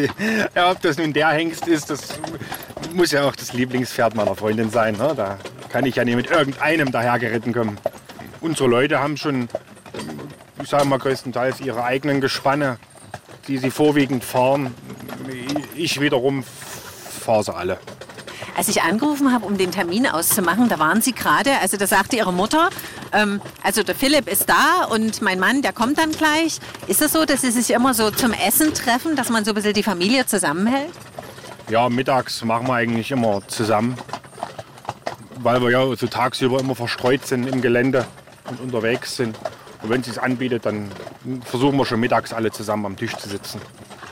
ja, 0.54 0.70
ob 0.70 0.82
das 0.82 0.98
nun 0.98 1.12
der 1.12 1.28
Hengst 1.28 1.66
ist, 1.66 1.88
das 1.90 2.18
muss 2.92 3.12
ja 3.12 3.24
auch 3.24 3.36
das 3.36 3.52
Lieblingspferd 3.52 4.14
meiner 4.14 4.34
Freundin 4.34 4.70
sein. 4.70 4.96
Ne? 4.96 5.14
Da 5.16 5.38
kann 5.70 5.86
ich 5.86 5.96
ja 5.96 6.04
nicht 6.04 6.16
mit 6.16 6.30
irgendeinem 6.30 6.90
dahergeritten 6.90 7.52
kommen. 7.52 7.78
Unsere 8.40 8.68
Leute 8.68 9.00
haben 9.00 9.16
schon, 9.16 9.48
ich 10.62 10.68
sage 10.68 10.84
mal 10.84 10.98
größtenteils, 10.98 11.60
ihre 11.60 11.84
eigenen 11.84 12.20
Gespanne, 12.20 12.78
die 13.48 13.58
sie 13.58 13.70
vorwiegend 13.70 14.24
fahren. 14.24 14.74
Ich 15.74 16.00
wiederum 16.00 16.44
fahre 17.26 17.44
sie 17.44 17.54
alle. 17.54 17.78
Als 18.56 18.68
ich 18.68 18.82
angerufen 18.82 19.32
habe, 19.32 19.44
um 19.44 19.58
den 19.58 19.70
Termin 19.70 20.06
auszumachen, 20.06 20.70
da 20.70 20.78
waren 20.78 21.02
Sie 21.02 21.12
gerade, 21.12 21.58
also 21.60 21.76
da 21.76 21.86
sagte 21.86 22.16
Ihre 22.16 22.32
Mutter, 22.32 22.70
ähm, 23.12 23.42
also 23.62 23.82
der 23.82 23.94
Philipp 23.94 24.28
ist 24.28 24.48
da 24.48 24.86
und 24.86 25.20
mein 25.20 25.38
Mann, 25.38 25.60
der 25.60 25.74
kommt 25.74 25.98
dann 25.98 26.12
gleich. 26.12 26.58
Ist 26.86 27.02
das 27.02 27.12
so, 27.12 27.26
dass 27.26 27.42
Sie 27.42 27.50
sich 27.50 27.70
immer 27.70 27.92
so 27.92 28.10
zum 28.10 28.32
Essen 28.32 28.72
treffen, 28.72 29.14
dass 29.14 29.28
man 29.28 29.44
so 29.44 29.50
ein 29.50 29.54
bisschen 29.56 29.74
die 29.74 29.82
Familie 29.82 30.24
zusammenhält? 30.24 30.92
Ja, 31.68 31.88
mittags 31.90 32.44
machen 32.44 32.66
wir 32.68 32.74
eigentlich 32.74 33.10
immer 33.10 33.46
zusammen, 33.46 33.96
weil 35.40 35.60
wir 35.60 35.70
ja 35.70 35.96
so 35.96 36.06
tagsüber 36.06 36.60
immer 36.60 36.74
verstreut 36.74 37.26
sind 37.26 37.46
im 37.46 37.60
Gelände 37.60 38.06
und 38.48 38.60
unterwegs 38.60 39.16
sind. 39.16 39.36
Und 39.82 39.90
wenn 39.90 40.00
es 40.00 40.06
sich 40.06 40.20
anbietet, 40.20 40.66
dann 40.66 40.90
versuchen 41.44 41.76
wir 41.76 41.86
schon 41.86 42.00
mittags 42.00 42.32
alle 42.32 42.50
zusammen 42.50 42.86
am 42.86 42.96
Tisch 42.96 43.14
zu 43.16 43.28
sitzen. 43.28 43.60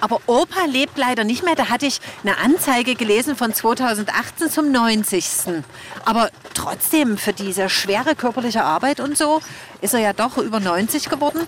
Aber 0.00 0.20
Opa 0.26 0.66
lebt 0.66 0.98
leider 0.98 1.24
nicht 1.24 1.44
mehr. 1.44 1.54
Da 1.54 1.70
hatte 1.70 1.86
ich 1.86 2.00
eine 2.22 2.36
Anzeige 2.36 2.94
gelesen 2.94 3.36
von 3.36 3.54
2018 3.54 4.50
zum 4.50 4.70
90. 4.70 5.24
Aber 6.04 6.28
trotzdem, 6.52 7.16
für 7.16 7.32
diese 7.32 7.70
schwere 7.70 8.14
körperliche 8.14 8.64
Arbeit 8.64 9.00
und 9.00 9.16
so, 9.16 9.40
ist 9.80 9.94
er 9.94 10.00
ja 10.00 10.12
doch 10.12 10.36
über 10.36 10.60
90 10.60 11.08
geworden. 11.08 11.46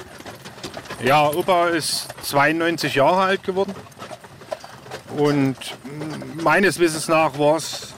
Ja, 1.04 1.28
Opa 1.28 1.68
ist 1.68 2.08
92 2.22 2.94
Jahre 2.94 3.22
alt 3.22 3.44
geworden. 3.44 3.74
Und 5.18 5.56
meines 6.42 6.78
Wissens 6.78 7.08
nach 7.08 7.38
war 7.38 7.56
es 7.56 7.94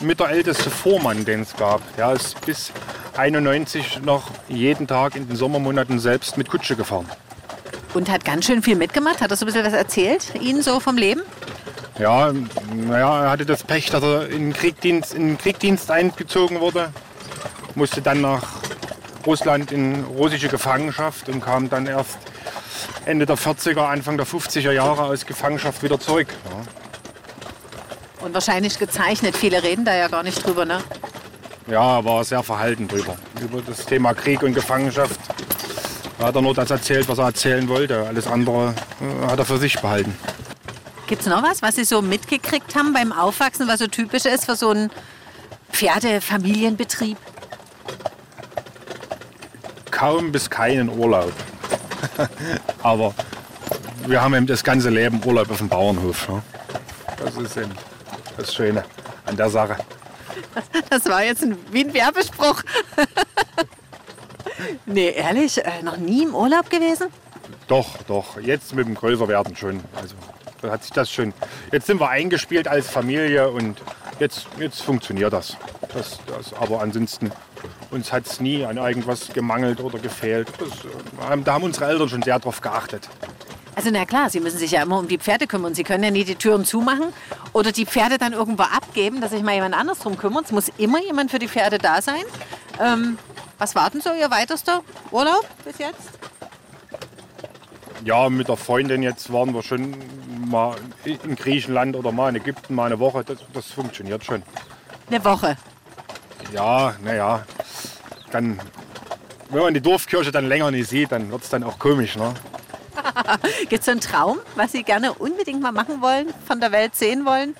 mit 0.00 0.20
der 0.20 0.28
älteste 0.28 0.70
Vormann, 0.70 1.24
den 1.24 1.40
es 1.42 1.56
gab. 1.56 1.80
Er 1.96 2.12
ist 2.12 2.38
bis 2.44 2.70
91 3.18 4.02
noch 4.02 4.30
jeden 4.48 4.86
Tag 4.86 5.16
in 5.16 5.26
den 5.28 5.36
Sommermonaten 5.36 5.98
selbst 5.98 6.36
mit 6.36 6.48
Kutsche 6.48 6.76
gefahren. 6.76 7.06
Und 7.94 8.10
hat 8.10 8.24
ganz 8.24 8.44
schön 8.46 8.62
viel 8.62 8.76
mitgemacht. 8.76 9.20
Hat 9.20 9.30
er 9.30 9.36
so 9.36 9.44
ein 9.44 9.46
bisschen 9.46 9.64
was 9.64 9.72
erzählt, 9.72 10.34
Ihnen 10.40 10.62
so 10.62 10.80
vom 10.80 10.96
Leben? 10.96 11.22
Ja, 11.98 12.30
naja, 12.74 13.24
er 13.24 13.30
hatte 13.30 13.46
das 13.46 13.62
Pech, 13.62 13.88
dass 13.90 14.02
er 14.02 14.28
in 14.28 14.50
den 14.50 14.52
Kriegdienst, 14.52 15.14
in 15.14 15.28
den 15.28 15.38
Kriegdienst 15.38 15.90
eingezogen 15.90 16.60
wurde. 16.60 16.92
musste 17.74 18.02
dann 18.02 18.20
nach 18.20 18.42
Russland 19.26 19.72
in 19.72 20.04
russische 20.04 20.48
Gefangenschaft 20.48 21.28
und 21.28 21.40
kam 21.40 21.70
dann 21.70 21.86
erst 21.86 22.18
Ende 23.06 23.24
der 23.24 23.38
40er, 23.38 23.86
Anfang 23.86 24.16
der 24.16 24.26
50er 24.26 24.72
Jahre 24.72 25.04
aus 25.04 25.24
Gefangenschaft 25.24 25.82
wieder 25.82 25.98
zurück. 25.98 26.28
Ja. 26.44 28.24
Und 28.24 28.34
wahrscheinlich 28.34 28.78
gezeichnet. 28.78 29.36
Viele 29.36 29.62
reden 29.62 29.84
da 29.84 29.94
ja 29.94 30.08
gar 30.08 30.22
nicht 30.22 30.44
drüber, 30.44 30.64
ne? 30.64 30.82
Ja, 31.66 32.04
war 32.04 32.24
sehr 32.24 32.42
verhalten 32.42 32.86
drüber. 32.86 33.16
Über 33.40 33.60
das 33.60 33.84
Thema 33.86 34.14
Krieg 34.14 34.42
und 34.42 34.54
Gefangenschaft 34.54 35.18
hat 36.18 36.34
er 36.34 36.42
nur 36.42 36.54
das 36.54 36.70
erzählt, 36.70 37.08
was 37.08 37.18
er 37.18 37.26
erzählen 37.26 37.68
wollte. 37.68 38.06
Alles 38.06 38.26
andere 38.26 38.74
äh, 39.00 39.26
hat 39.26 39.38
er 39.38 39.44
für 39.44 39.58
sich 39.58 39.80
behalten. 39.80 40.16
Gibt 41.06 41.22
es 41.22 41.28
noch 41.28 41.42
was, 41.42 41.62
was 41.62 41.76
Sie 41.76 41.84
so 41.84 42.02
mitgekriegt 42.02 42.74
haben 42.74 42.92
beim 42.92 43.12
Aufwachsen, 43.12 43.68
was 43.68 43.80
so 43.80 43.86
typisch 43.86 44.24
ist 44.24 44.44
für 44.44 44.56
so 44.56 44.70
einen 44.70 44.90
Pferdefamilienbetrieb? 45.72 47.18
Kaum 49.90 50.32
bis 50.32 50.50
keinen 50.50 50.88
Urlaub. 50.88 51.32
Aber 52.82 53.14
wir 54.06 54.22
haben 54.22 54.34
eben 54.34 54.46
das 54.46 54.62
ganze 54.62 54.90
Leben 54.90 55.20
Urlaub 55.24 55.50
auf 55.50 55.58
dem 55.58 55.68
Bauernhof. 55.68 56.28
Ja. 56.28 56.42
Das 57.24 57.36
ist 57.36 57.56
eben 57.56 57.72
das 58.36 58.54
Schöne 58.54 58.84
an 59.26 59.36
der 59.36 59.50
Sache. 59.50 59.76
Das 60.90 61.04
war 61.06 61.24
jetzt 61.24 61.42
ein, 61.42 61.56
wie 61.70 61.84
ein 61.84 61.94
Werbespruch. 61.94 62.62
nee, 64.86 65.10
ehrlich, 65.10 65.64
äh, 65.64 65.82
noch 65.82 65.96
nie 65.96 66.24
im 66.24 66.34
Urlaub 66.34 66.70
gewesen? 66.70 67.08
Doch, 67.68 68.02
doch. 68.06 68.40
Jetzt 68.40 68.74
mit 68.74 68.86
dem 68.86 68.94
Größerwerden 68.94 69.56
schon. 69.56 69.80
Also 69.94 70.14
da 70.62 70.70
hat 70.70 70.82
sich 70.82 70.92
das 70.92 71.10
schon. 71.10 71.32
Jetzt 71.72 71.86
sind 71.86 72.00
wir 72.00 72.08
eingespielt 72.08 72.68
als 72.68 72.88
Familie 72.88 73.50
und 73.50 73.80
jetzt, 74.18 74.46
jetzt 74.58 74.82
funktioniert 74.82 75.32
das. 75.32 75.56
das, 75.92 76.18
das 76.26 76.52
aber 76.54 76.80
ansonsten 76.80 77.32
uns 77.90 78.12
hat 78.12 78.26
es 78.26 78.40
nie 78.40 78.64
an 78.64 78.76
irgendwas 78.76 79.28
gemangelt 79.32 79.80
oder 79.80 79.98
gefehlt. 79.98 80.48
Das, 80.58 80.68
äh, 80.68 81.42
da 81.42 81.54
haben 81.54 81.62
unsere 81.62 81.86
Eltern 81.86 82.08
schon 82.08 82.22
sehr 82.22 82.38
darauf 82.38 82.60
geachtet. 82.60 83.08
Also 83.76 83.90
na 83.90 84.06
klar, 84.06 84.30
Sie 84.30 84.40
müssen 84.40 84.58
sich 84.58 84.70
ja 84.70 84.82
immer 84.82 84.98
um 84.98 85.06
die 85.06 85.18
Pferde 85.18 85.46
kümmern. 85.46 85.74
Sie 85.74 85.84
können 85.84 86.02
ja 86.02 86.10
nie 86.10 86.24
die 86.24 86.34
Türen 86.34 86.64
zumachen 86.64 87.12
oder 87.52 87.72
die 87.72 87.84
Pferde 87.84 88.16
dann 88.16 88.32
irgendwo 88.32 88.62
abgeben, 88.62 89.20
dass 89.20 89.32
sich 89.32 89.42
mal 89.42 89.54
jemand 89.54 89.74
anders 89.74 89.98
drum 89.98 90.16
kümmert. 90.16 90.46
Es 90.46 90.52
muss 90.52 90.72
immer 90.78 91.00
jemand 91.02 91.30
für 91.30 91.38
die 91.38 91.46
Pferde 91.46 91.76
da 91.76 92.00
sein. 92.00 92.22
Ähm, 92.82 93.18
was 93.58 93.74
war 93.74 93.90
denn 93.90 94.00
so 94.00 94.10
Ihr 94.14 94.30
weitester 94.30 94.82
Urlaub 95.10 95.46
bis 95.62 95.76
jetzt? 95.76 96.08
Ja, 98.02 98.30
mit 98.30 98.48
der 98.48 98.56
Freundin 98.56 99.02
jetzt 99.02 99.30
waren 99.30 99.52
wir 99.52 99.62
schon 99.62 99.94
mal 100.48 100.74
in 101.04 101.36
Griechenland 101.36 101.96
oder 101.96 102.12
mal 102.12 102.30
in 102.30 102.36
Ägypten 102.36 102.74
mal 102.74 102.86
eine 102.86 102.98
Woche. 102.98 103.24
Das, 103.24 103.38
das 103.52 103.66
funktioniert 103.66 104.24
schon. 104.24 104.42
Eine 105.10 105.22
Woche? 105.22 105.58
Ja, 106.50 106.94
naja. 107.04 107.44
Dann, 108.30 108.58
wenn 109.50 109.60
man 109.60 109.74
die 109.74 109.82
Dorfkirche 109.82 110.32
dann 110.32 110.48
länger 110.48 110.70
nicht 110.70 110.88
sieht, 110.88 111.12
dann 111.12 111.30
wird 111.30 111.42
es 111.42 111.50
dann 111.50 111.62
auch 111.62 111.78
komisch. 111.78 112.16
Ne? 112.16 112.32
Gibt 113.68 113.80
es 113.80 113.84
so 113.84 113.90
einen 113.92 114.00
Traum, 114.00 114.38
was 114.54 114.72
Sie 114.72 114.82
gerne 114.82 115.12
unbedingt 115.12 115.60
mal 115.60 115.72
machen 115.72 116.00
wollen, 116.00 116.32
von 116.46 116.60
der 116.60 116.72
Welt 116.72 116.94
sehen 116.94 117.24
wollen? 117.24 117.56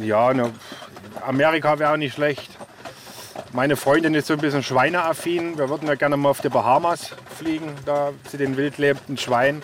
Ja, 0.00 0.32
ne, 0.32 0.52
Amerika 1.26 1.78
wäre 1.78 1.98
nicht 1.98 2.14
schlecht. 2.14 2.50
Meine 3.52 3.76
Freundin 3.76 4.14
ist 4.14 4.28
so 4.28 4.34
ein 4.34 4.40
bisschen 4.40 4.62
schweineaffin. 4.62 5.58
Wir 5.58 5.68
würden 5.68 5.88
ja 5.88 5.96
gerne 5.96 6.16
mal 6.16 6.30
auf 6.30 6.40
die 6.40 6.48
Bahamas 6.48 7.10
fliegen, 7.36 7.72
da 7.84 8.12
zu 8.30 8.36
den 8.36 8.56
wildlebenden 8.56 9.18
Schweinen. 9.18 9.62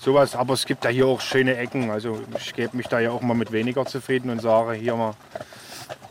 Sowas, 0.00 0.34
aber 0.34 0.54
es 0.54 0.66
gibt 0.66 0.84
ja 0.84 0.90
hier 0.90 1.06
auch 1.06 1.20
schöne 1.20 1.56
Ecken. 1.56 1.90
Also 1.90 2.20
ich 2.36 2.54
gebe 2.54 2.76
mich 2.76 2.88
da 2.88 2.98
ja 2.98 3.10
auch 3.10 3.20
mal 3.20 3.34
mit 3.34 3.52
weniger 3.52 3.86
zufrieden 3.86 4.30
und 4.30 4.40
sage 4.40 4.72
hier 4.72 4.96
mal 4.96 5.14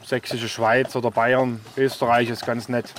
sächsische 0.06 0.48
Schweiz 0.48 0.96
oder 0.96 1.12
Bayern, 1.12 1.60
Österreich 1.76 2.30
ist 2.30 2.46
ganz 2.46 2.70
nett. 2.70 2.94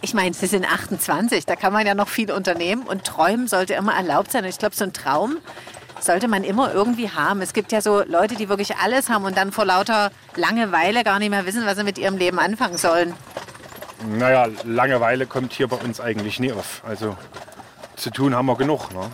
Ich 0.00 0.14
meine, 0.14 0.32
Sie 0.34 0.46
sind 0.46 0.70
28, 0.70 1.44
da 1.44 1.56
kann 1.56 1.72
man 1.72 1.86
ja 1.86 1.94
noch 1.94 2.08
viel 2.08 2.30
unternehmen 2.30 2.82
und 2.82 3.04
träumen 3.04 3.48
sollte 3.48 3.74
immer 3.74 3.94
erlaubt 3.94 4.30
sein. 4.30 4.44
Und 4.44 4.50
ich 4.50 4.58
glaube, 4.58 4.76
so 4.76 4.84
ein 4.84 4.92
Traum 4.92 5.38
sollte 6.00 6.28
man 6.28 6.44
immer 6.44 6.72
irgendwie 6.72 7.10
haben. 7.10 7.42
Es 7.42 7.52
gibt 7.52 7.72
ja 7.72 7.80
so 7.80 8.02
Leute, 8.04 8.36
die 8.36 8.48
wirklich 8.48 8.76
alles 8.76 9.08
haben 9.08 9.24
und 9.24 9.36
dann 9.36 9.50
vor 9.50 9.64
lauter 9.64 10.10
Langeweile 10.36 11.02
gar 11.02 11.18
nicht 11.18 11.30
mehr 11.30 11.46
wissen, 11.46 11.66
was 11.66 11.76
sie 11.76 11.84
mit 11.84 11.98
ihrem 11.98 12.16
Leben 12.16 12.38
anfangen 12.38 12.76
sollen. 12.76 13.14
Naja, 14.06 14.48
Langeweile 14.64 15.26
kommt 15.26 15.52
hier 15.52 15.66
bei 15.66 15.76
uns 15.76 16.00
eigentlich 16.00 16.38
nie 16.38 16.52
auf. 16.52 16.82
Also 16.86 17.16
zu 17.96 18.10
tun 18.10 18.34
haben 18.36 18.46
wir 18.46 18.56
genug. 18.56 18.92
Ne? 18.92 19.10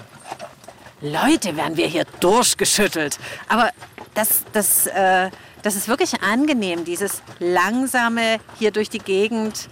Leute, 1.00 1.56
werden 1.56 1.76
wir 1.76 1.86
hier 1.86 2.04
durchgeschüttelt. 2.20 3.18
Aber 3.48 3.70
das, 4.14 4.44
das, 4.52 4.86
äh, 4.86 5.30
das 5.62 5.76
ist 5.76 5.88
wirklich 5.88 6.22
angenehm, 6.22 6.84
dieses 6.84 7.22
langsame 7.38 8.38
hier 8.58 8.70
durch 8.70 8.90
die 8.90 8.98
Gegend 8.98 9.68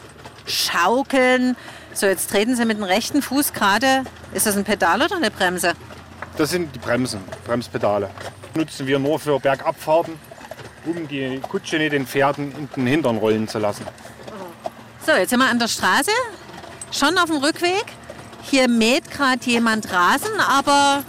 schaukeln. 0.47 1.57
So, 1.95 2.07
jetzt 2.07 2.31
treten 2.31 2.57
Sie 2.57 2.65
mit 2.65 2.79
dem 2.79 2.85
rechten 2.85 3.23
Fuß 3.23 3.53
gerade. 3.53 4.05
Ist 4.33 4.47
das 4.47 4.57
ein 4.57 4.65
Pedal 4.65 5.03
oder 5.03 5.17
eine 5.17 5.31
Bremse? 5.31 5.73
Das 6.37 6.51
sind 6.51 6.75
die 6.75 6.79
Bremsen, 6.79 7.21
Bremspedale. 7.45 8.09
Nutzen 8.55 8.87
wir 8.87 8.99
nur 8.99 9.19
für 9.19 9.39
Bergabfahrten, 9.39 10.19
um 10.87 11.07
die 11.09 11.41
Kutsche 11.41 11.77
nicht 11.77 11.93
den 11.93 12.07
Pferden 12.07 12.53
in 12.53 12.69
den 12.75 12.87
Hintern 12.87 13.19
rollen 13.19 13.47
zu 13.49 13.59
lassen. 13.59 13.87
So, 15.07 15.13
jetzt 15.13 15.31
sind 15.31 15.41
wir 15.41 15.51
an 15.51 15.59
der 15.59 15.69
Straße, 15.69 16.11
schon 16.91 17.19
auf 17.19 17.27
dem 17.27 17.37
Rückweg. 17.37 17.85
Hier 18.43 18.69
mäht 18.69 19.11
gerade 19.11 19.41
jemand 19.45 19.93
Rasen, 19.93 20.41
aber 20.41 21.03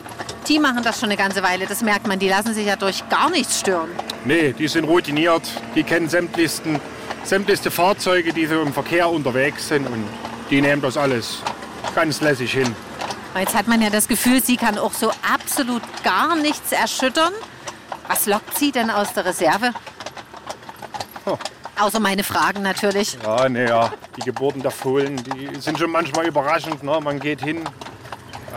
die 0.48 0.60
machen 0.60 0.84
das 0.84 1.00
schon 1.00 1.10
eine 1.10 1.18
ganze 1.18 1.42
Weile. 1.44 1.66
Das 1.68 1.82
merkt 1.82 2.08
man, 2.08 2.20
die 2.20 2.28
lassen 2.28 2.54
sich 2.54 2.66
ja 2.66 2.76
durch 2.76 3.08
gar 3.10 3.30
nichts 3.30 3.60
stören. 3.60 3.90
Nee, 4.26 4.54
die 4.54 4.68
sind 4.68 4.86
routiniert, 4.86 5.44
die 5.76 5.84
kennen 5.84 6.10
sämtlichsten 6.10 6.80
sämtlichste 7.24 7.72
Fahrzeuge, 7.72 8.34
die 8.34 8.46
so 8.46 8.62
im 8.62 8.74
Verkehr 8.74 9.10
unterwegs 9.10 9.68
sind 9.68 9.88
und 9.88 10.06
die 10.50 10.62
nehmen 10.62 10.82
das 10.82 10.98
alles 10.98 11.40
ganz 11.96 12.22
lässig 12.22 12.52
hin. 12.52 12.76
Jetzt 13.36 13.56
hat 13.56 13.68
man 13.68 13.82
ja 13.82 13.90
das 13.90 14.08
Gefühl, 14.08 14.44
sie 14.44 14.58
kann 14.58 14.78
auch 14.78 14.94
so 14.94 15.12
absolut 15.34 15.82
gar 16.04 16.36
nichts 16.36 16.72
erschüttern. 16.72 17.34
Was 18.08 18.26
lockt 18.28 18.58
sie 18.58 18.72
denn 18.72 18.92
aus 18.92 19.14
der 19.14 19.26
Reserve? 19.26 19.72
Oh. 21.26 21.38
Außer 21.80 22.00
meine 22.00 22.24
Fragen 22.24 22.62
natürlich. 22.62 23.18
Ja, 23.24 23.50
naja, 23.50 23.92
die 24.18 24.22
Geburten 24.22 24.62
der 24.62 24.72
Fohlen, 24.72 25.18
die 25.18 25.60
sind 25.60 25.80
schon 25.80 25.90
manchmal 25.90 26.28
überraschend. 26.28 26.84
Ne? 26.84 27.00
Man 27.02 27.20
geht 27.20 27.42
hin 27.42 27.64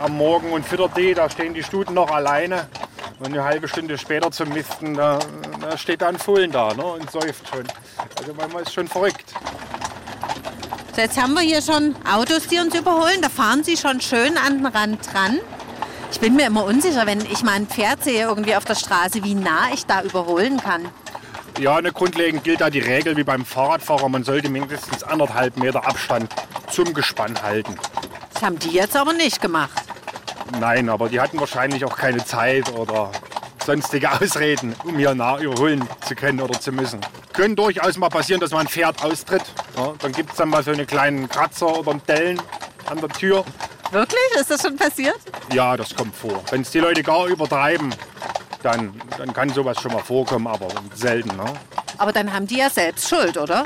am 0.03 0.15
Morgen 0.17 0.51
und 0.51 0.65
füttert 0.65 0.95
die, 0.95 1.13
da 1.13 1.29
stehen 1.29 1.53
die 1.53 1.63
Stuten 1.63 1.95
noch 1.95 2.11
alleine. 2.11 2.67
Und 3.19 3.27
eine 3.27 3.43
halbe 3.43 3.67
Stunde 3.67 3.97
später 3.97 4.29
zum 4.29 4.49
Misten, 4.49 4.93
da, 4.93 5.17
da 5.59 5.75
steht 5.75 6.03
da 6.03 6.09
ein 6.09 6.19
Fohlen 6.19 6.51
da 6.51 6.73
ne, 6.75 6.85
und 6.85 7.09
säuft 7.09 7.49
schon. 7.49 7.63
Also 8.19 8.33
manchmal 8.35 8.63
ist 8.63 8.73
schon 8.73 8.87
verrückt. 8.87 9.33
So, 10.95 11.01
jetzt 11.01 11.21
haben 11.21 11.33
wir 11.33 11.41
hier 11.41 11.61
schon 11.61 11.95
Autos, 12.11 12.47
die 12.47 12.59
uns 12.59 12.73
überholen. 12.73 13.21
Da 13.21 13.29
fahren 13.29 13.63
sie 13.63 13.77
schon 13.77 14.01
schön 14.01 14.37
an 14.37 14.57
den 14.57 14.65
Rand 14.65 15.13
dran. 15.13 15.39
Ich 16.11 16.19
bin 16.19 16.35
mir 16.35 16.47
immer 16.47 16.63
unsicher, 16.63 17.05
wenn 17.05 17.21
ich 17.21 17.43
mal 17.43 17.53
ein 17.53 17.67
Pferd 17.67 18.03
sehe 18.03 18.23
irgendwie 18.23 18.55
auf 18.55 18.65
der 18.65 18.75
Straße, 18.75 19.23
wie 19.23 19.35
nah 19.35 19.69
ich 19.73 19.85
da 19.85 20.01
überholen 20.01 20.59
kann. 20.59 20.89
Ja, 21.59 21.75
eine 21.75 21.91
grundlegend 21.91 22.43
gilt 22.43 22.61
da 22.61 22.69
die 22.69 22.79
Regel 22.79 23.17
wie 23.17 23.23
beim 23.23 23.43
Fahrradfahrer. 23.43 24.09
Man 24.09 24.23
sollte 24.23 24.49
mindestens 24.49 25.03
anderthalb 25.03 25.57
Meter 25.57 25.85
Abstand 25.87 26.33
zum 26.71 26.93
Gespann 26.93 27.41
halten. 27.41 27.75
Das 28.33 28.43
haben 28.43 28.59
die 28.59 28.69
jetzt 28.69 28.95
aber 28.95 29.13
nicht 29.13 29.41
gemacht. 29.41 29.83
Nein, 30.59 30.89
aber 30.89 31.09
die 31.09 31.19
hatten 31.19 31.39
wahrscheinlich 31.39 31.83
auch 31.83 31.95
keine 31.95 32.23
Zeit 32.23 32.71
oder 32.73 33.11
sonstige 33.67 34.09
Ausreden, 34.11 34.75
um 34.85 34.97
hier 34.97 35.13
nah 35.13 35.37
überholen 35.39 35.87
zu 36.07 36.15
können 36.15 36.39
oder 36.39 36.59
zu 36.59 36.71
müssen. 36.71 37.01
Können 37.33 37.55
durchaus 37.55 37.97
mal 37.97 38.07
passieren, 38.07 38.39
dass 38.39 38.51
man 38.51 38.61
ein 38.61 38.67
Pferd 38.67 39.03
austritt. 39.03 39.43
Ja, 39.75 39.93
dann 39.99 40.13
gibt 40.13 40.31
es 40.31 40.37
dann 40.37 40.49
mal 40.49 40.63
so 40.63 40.71
einen 40.71 40.87
kleinen 40.87 41.27
Kratzer 41.27 41.77
oder 41.77 41.91
einen 41.91 42.01
Dellen 42.07 42.41
an 42.85 42.99
der 43.01 43.09
Tür. 43.09 43.43
Wirklich? 43.91 44.19
Ist 44.39 44.49
das 44.49 44.61
schon 44.61 44.77
passiert? 44.77 45.19
Ja, 45.53 45.75
das 45.75 45.93
kommt 45.93 46.15
vor. 46.15 46.41
Wenn 46.49 46.61
es 46.61 46.71
die 46.71 46.79
Leute 46.79 47.03
gar 47.03 47.27
übertreiben, 47.27 47.93
dann, 48.63 48.99
dann 49.17 49.33
kann 49.33 49.49
sowas 49.49 49.81
schon 49.81 49.91
mal 49.91 50.03
vorkommen, 50.03 50.47
aber 50.47 50.69
selten. 50.95 51.35
Ne? 51.35 51.53
Aber 51.97 52.13
dann 52.13 52.33
haben 52.33 52.47
die 52.47 52.57
ja 52.57 52.69
selbst 52.69 53.09
Schuld, 53.09 53.37
oder? 53.37 53.65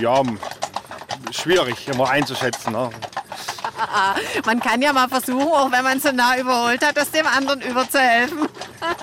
Ja, 0.00 0.22
schwierig 1.32 1.88
immer 1.88 2.08
einzuschätzen. 2.08 2.72
Ne? 2.72 2.90
man 4.46 4.60
kann 4.60 4.82
ja 4.82 4.92
mal 4.92 5.08
versuchen, 5.08 5.52
auch 5.52 5.70
wenn 5.72 5.84
man 5.84 6.00
so 6.00 6.12
nah 6.12 6.36
überholt 6.38 6.84
hat, 6.84 6.96
das 6.96 7.10
dem 7.10 7.26
anderen 7.26 7.60
überzuhelfen. 7.60 8.48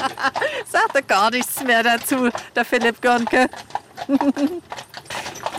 Sagt 0.69 0.95
er 0.95 1.01
gar 1.01 1.31
nichts 1.31 1.63
mehr 1.63 1.83
dazu, 1.83 2.29
der 2.55 2.65
Philipp 2.65 3.01
Görnke. 3.01 3.49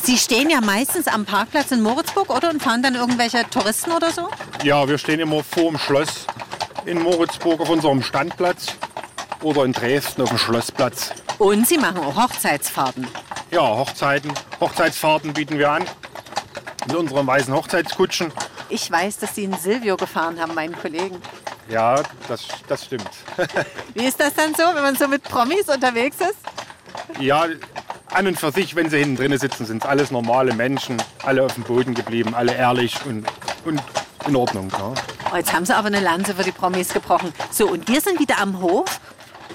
Sie 0.02 0.16
stehen 0.16 0.48
ja 0.50 0.60
meistens 0.60 1.06
am 1.06 1.24
Parkplatz 1.24 1.70
in 1.72 1.82
Moritzburg, 1.82 2.30
oder? 2.30 2.50
Und 2.50 2.62
fahren 2.62 2.82
dann 2.82 2.94
irgendwelche 2.94 3.48
Touristen 3.50 3.92
oder 3.92 4.10
so? 4.10 4.28
Ja, 4.62 4.88
wir 4.88 4.98
stehen 4.98 5.20
immer 5.20 5.44
vor 5.44 5.64
dem 5.64 5.78
Schloss 5.78 6.26
in 6.86 7.02
Moritzburg 7.02 7.60
auf 7.60 7.68
unserem 7.68 8.02
Standplatz 8.02 8.74
oder 9.42 9.64
in 9.64 9.72
Dresden 9.72 10.22
auf 10.22 10.30
dem 10.30 10.38
Schlossplatz. 10.38 11.10
Und 11.38 11.66
Sie 11.66 11.78
machen 11.78 11.98
auch 11.98 12.16
Hochzeitsfahrten? 12.16 13.06
Ja, 13.50 13.62
Hochzeiten, 13.62 14.32
Hochzeitsfahrten 14.60 15.32
bieten 15.32 15.58
wir 15.58 15.70
an 15.70 15.84
mit 16.86 16.96
unseren 16.96 17.26
weißen 17.26 17.52
Hochzeitskutschen. 17.52 18.32
Ich 18.70 18.90
weiß, 18.90 19.18
dass 19.18 19.34
Sie 19.34 19.44
einen 19.44 19.58
Silvio 19.58 19.96
gefahren 19.96 20.40
haben, 20.40 20.54
meinen 20.54 20.76
Kollegen. 20.76 21.20
Ja, 21.68 22.02
das, 22.28 22.46
das 22.68 22.84
stimmt. 22.84 23.10
Wie 23.94 24.04
ist 24.04 24.18
das 24.18 24.34
dann 24.34 24.54
so, 24.54 24.62
wenn 24.62 24.82
man 24.82 24.96
so 24.96 25.08
mit 25.08 25.22
Promis 25.24 25.68
unterwegs 25.68 26.16
ist? 26.20 26.38
Ja, 27.20 27.46
an 28.12 28.26
und 28.26 28.38
für 28.38 28.52
sich, 28.52 28.74
wenn 28.76 28.90
sie 28.90 28.98
hinten 28.98 29.16
drinnen 29.16 29.38
sitzen, 29.38 29.66
sind 29.66 29.82
es 29.82 29.88
alles 29.88 30.10
normale 30.10 30.54
Menschen, 30.54 31.02
alle 31.24 31.44
auf 31.44 31.54
dem 31.54 31.64
Boden 31.64 31.94
geblieben, 31.94 32.34
alle 32.34 32.54
ehrlich 32.54 32.94
und, 33.06 33.26
und 33.64 33.80
in 34.26 34.36
Ordnung. 34.36 34.70
Ja. 34.72 34.94
Oh, 35.32 35.36
jetzt 35.36 35.52
haben 35.52 35.64
sie 35.64 35.76
aber 35.76 35.88
eine 35.88 36.00
Lanze 36.00 36.34
für 36.34 36.42
die 36.42 36.52
Promis 36.52 36.92
gebrochen. 36.92 37.32
So, 37.50 37.68
und 37.68 37.88
wir 37.88 38.00
sind 38.00 38.18
wieder 38.18 38.38
am 38.38 38.60
Hof. 38.60 39.00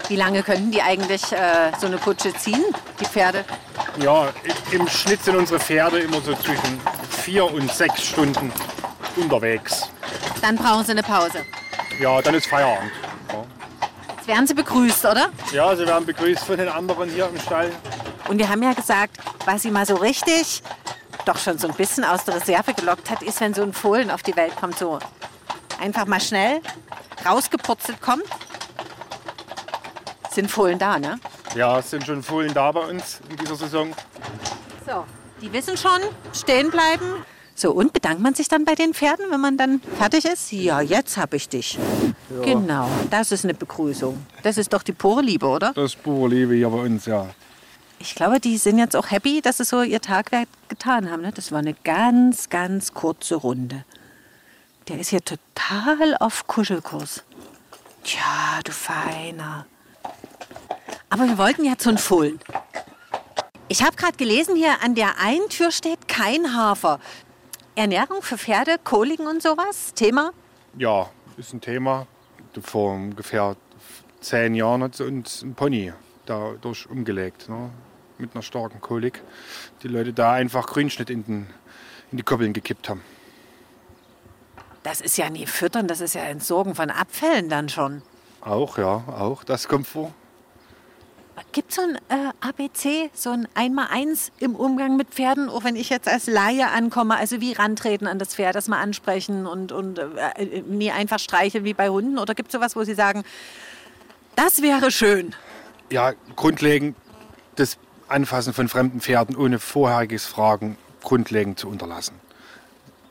Wie 0.08 0.15
lange 0.15 0.43
könnten 0.43 0.71
die 0.71 0.82
eigentlich 0.82 1.32
äh, 1.32 1.71
so 1.80 1.88
eine 1.88 1.97
Kutsche 1.97 2.34
ziehen, 2.34 2.63
die 2.99 3.06
Pferde? 3.06 3.43
Ja, 4.01 4.28
im 4.71 4.88
Schnitt 4.88 5.23
sind 5.23 5.36
unsere 5.36 5.60
Pferde 5.60 5.99
immer 5.99 6.21
so 6.21 6.34
zwischen 6.36 6.80
vier 7.10 7.51
und 7.51 7.71
sechs 7.71 8.04
Stunden 8.04 8.51
unterwegs. 9.17 9.89
Dann 10.41 10.56
brauchen 10.56 10.86
sie 10.86 10.91
eine 10.91 11.04
Pause. 11.04 11.45
Ja, 11.99 12.21
dann 12.21 12.36
ist 12.36 12.47
Feierabend. 12.47 12.91
Ja. 13.32 13.43
Jetzt 14.17 14.28
werden 14.28 14.47
sie 14.47 14.54
begrüßt, 14.54 15.06
oder? 15.06 15.30
ja, 15.51 15.75
sie 15.75 15.86
werden 15.86 16.06
begrüßt 16.06 16.43
von 16.43 16.58
den 16.58 16.69
anderen 16.69 17.10
hier 17.10 17.28
im 17.28 17.39
Stall. 17.39 17.71
Und 18.28 18.39
wir 18.39 18.49
haben 18.49 18.63
ja 18.63 18.73
gesagt, 18.73 19.17
was 19.45 19.62
sie 19.62 19.71
mal 19.71 19.86
so 19.86 19.95
richtig 19.95 20.63
doch 21.25 21.38
schon 21.38 21.58
so 21.58 21.67
ein 21.67 21.73
bisschen 21.73 22.04
aus 22.04 22.23
der 22.25 22.36
Reserve 22.36 22.73
gelockt 22.73 23.10
hat, 23.10 23.23
ist, 23.23 23.41
wenn 23.41 23.54
so 23.54 23.63
ein 23.63 23.73
Fohlen 23.73 24.12
auf 24.12 24.23
die 24.23 24.36
Welt 24.36 24.56
kommt, 24.56 24.78
so 24.78 24.99
einfach 25.80 26.06
mal 26.06 26.21
schnell 26.21 26.62
rausgepurzelt 27.25 28.01
kommt. 28.01 28.25
Sind 30.32 30.51
Fohlen 30.51 30.78
da, 30.78 30.99
ne? 30.99 31.19
Ja, 31.56 31.80
es 31.80 31.89
sind 31.89 32.06
schon 32.06 32.21
Fohlen 32.21 32.54
da 32.54 32.71
bei 32.71 32.82
uns 32.82 33.21
in 33.30 33.38
dieser 33.38 33.56
Saison. 33.56 33.93
So, 34.86 35.06
die 35.41 35.51
wissen 35.51 35.78
schon, 35.78 36.01
stehen 36.34 36.69
bleiben. 36.69 37.25
So, 37.57 37.71
und 37.71 37.93
bedankt 37.93 38.21
man 38.21 38.33
sich 38.33 38.49
dann 38.49 38.65
bei 38.65 38.75
den 38.75 38.93
Pferden, 38.93 39.27
wenn 39.31 39.39
man 39.39 39.57
dann 39.57 39.79
fertig 39.97 40.25
ist? 40.25 40.51
Ja, 40.51 40.81
jetzt 40.81 41.15
hab 41.15 41.33
ich 41.33 41.47
dich. 41.47 41.79
Genau, 42.43 42.89
das 43.09 43.31
ist 43.31 43.45
eine 43.45 43.53
Begrüßung. 43.53 44.25
Das 44.43 44.57
ist 44.57 44.73
doch 44.73 44.83
die 44.83 44.91
pure 44.91 45.21
Liebe, 45.21 45.47
oder? 45.47 45.71
Das 45.73 45.93
ist 45.93 46.03
pure 46.03 46.27
Liebe 46.29 46.55
hier 46.55 46.69
bei 46.69 46.79
uns, 46.79 47.05
ja. 47.05 47.27
Ich 47.97 48.13
glaube, 48.13 48.41
die 48.41 48.57
sind 48.57 48.77
jetzt 48.77 48.93
auch 48.93 49.09
happy, 49.09 49.41
dass 49.41 49.57
sie 49.57 49.63
so 49.63 49.81
ihr 49.81 50.01
Tagwerk 50.01 50.49
getan 50.67 51.09
haben. 51.09 51.21
Ne? 51.21 51.31
Das 51.33 51.53
war 51.53 51.59
eine 51.59 51.73
ganz, 51.85 52.49
ganz 52.49 52.93
kurze 52.93 53.35
Runde. 53.35 53.85
Der 54.89 54.99
ist 54.99 55.09
hier 55.09 55.23
total 55.23 56.17
auf 56.19 56.45
Kuschelkurs. 56.47 57.23
Tja, 58.03 58.59
du 58.65 58.73
Feiner. 58.73 59.65
Aber 61.09 61.23
wir 61.23 61.37
wollten 61.37 61.63
ja 61.63 61.77
zu 61.77 61.89
den 61.89 61.97
Fohlen. 61.97 62.39
Ich 63.67 63.81
habe 63.81 63.95
gerade 63.95 64.15
gelesen, 64.17 64.55
hier 64.55 64.83
an 64.83 64.93
der 64.93 65.17
einen 65.19 65.49
Tür 65.49 65.71
steht 65.71 66.07
kein 66.07 66.55
Hafer. 66.55 66.99
Ernährung 67.75 68.21
für 68.21 68.38
Pferde, 68.38 68.77
Koliken 68.81 69.27
und 69.27 69.41
sowas? 69.41 69.93
Thema? 69.93 70.31
Ja, 70.77 71.09
ist 71.35 71.53
ein 71.53 71.59
Thema. 71.59 72.07
Vor 72.61 72.93
ungefähr 72.93 73.57
zehn 74.21 74.55
Jahren 74.55 74.81
hat 74.81 74.99
uns 75.01 75.41
ein 75.41 75.55
Pony 75.55 75.91
dadurch 76.25 76.89
umgelegt. 76.89 77.49
Ne? 77.49 77.69
Mit 78.17 78.33
einer 78.33 78.43
starken 78.43 78.79
Kolik. 78.79 79.21
Die 79.83 79.89
Leute 79.89 80.13
da 80.13 80.31
einfach 80.31 80.67
Grünschnitt 80.67 81.09
in, 81.09 81.25
den, 81.25 81.47
in 82.11 82.17
die 82.17 82.23
Koppeln 82.23 82.53
gekippt 82.53 82.88
haben. 82.88 83.01
Das 84.83 85.01
ist 85.01 85.17
ja 85.17 85.29
nie 85.29 85.45
füttern, 85.45 85.88
das 85.88 85.99
ist 85.99 86.15
ja 86.15 86.21
Entsorgen 86.21 86.75
von 86.75 86.89
Abfällen 86.89 87.49
dann 87.49 87.67
schon. 87.67 88.03
Auch, 88.39 88.77
ja, 88.77 89.03
auch. 89.07 89.43
Das 89.43 89.67
kommt 89.67 89.88
vor. 89.88 90.13
Gibt 91.51 91.69
es 91.71 91.75
so 91.75 91.81
ein 91.81 91.95
äh, 92.09 92.31
ABC, 92.39 93.09
so 93.13 93.31
ein 93.31 93.47
Einmal-Eins 93.55 94.31
im 94.39 94.55
Umgang 94.55 94.95
mit 94.95 95.09
Pferden, 95.09 95.49
auch 95.49 95.63
wenn 95.63 95.75
ich 95.75 95.89
jetzt 95.89 96.07
als 96.07 96.27
Laie 96.27 96.69
ankomme? 96.69 97.17
Also 97.17 97.41
wie 97.41 97.53
rantreten 97.53 98.07
an 98.07 98.19
das 98.19 98.35
Pferd, 98.35 98.55
das 98.55 98.67
mal 98.67 98.81
ansprechen 98.81 99.45
und, 99.45 99.71
und 99.71 99.99
äh, 99.99 100.61
nie 100.67 100.91
einfach 100.91 101.19
streicheln 101.19 101.65
wie 101.65 101.73
bei 101.73 101.89
Hunden? 101.89 102.17
Oder 102.17 102.35
gibt 102.35 102.49
es 102.49 102.53
sowas, 102.53 102.75
wo 102.75 102.83
Sie 102.83 102.93
sagen, 102.93 103.23
das 104.35 104.61
wäre 104.61 104.91
schön? 104.91 105.35
Ja, 105.89 106.13
grundlegend 106.35 106.95
das 107.55 107.77
Anfassen 108.07 108.53
von 108.53 108.67
fremden 108.67 109.01
Pferden 109.01 109.35
ohne 109.35 109.59
vorheriges 109.59 110.25
Fragen 110.25 110.77
grundlegend 111.01 111.59
zu 111.59 111.67
unterlassen. 111.67 112.15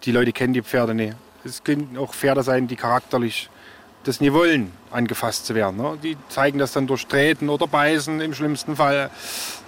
Die 0.05 0.13
Leute 0.13 0.33
kennen 0.33 0.53
die 0.53 0.63
Pferde 0.63 0.95
nicht. 0.95 1.15
Es 1.45 1.63
können 1.63 1.97
auch 1.99 2.15
Pferde 2.15 2.43
sein, 2.43 2.69
die 2.69 2.77
charakterlich 2.77 3.49
das 4.05 4.21
nie 4.21 4.33
wollen, 4.33 4.73
angefasst 4.91 5.47
zu 5.47 5.55
werden. 5.55 5.77
Ne? 5.77 5.99
Die 6.03 6.17
zeigen 6.29 6.59
das 6.59 6.73
dann 6.73 6.87
durch 6.87 7.07
Treten 7.07 7.49
oder 7.49 7.67
Beißen 7.67 8.21
im 8.21 8.35
schlimmsten 8.35 8.77
Fall. 8.77 9.11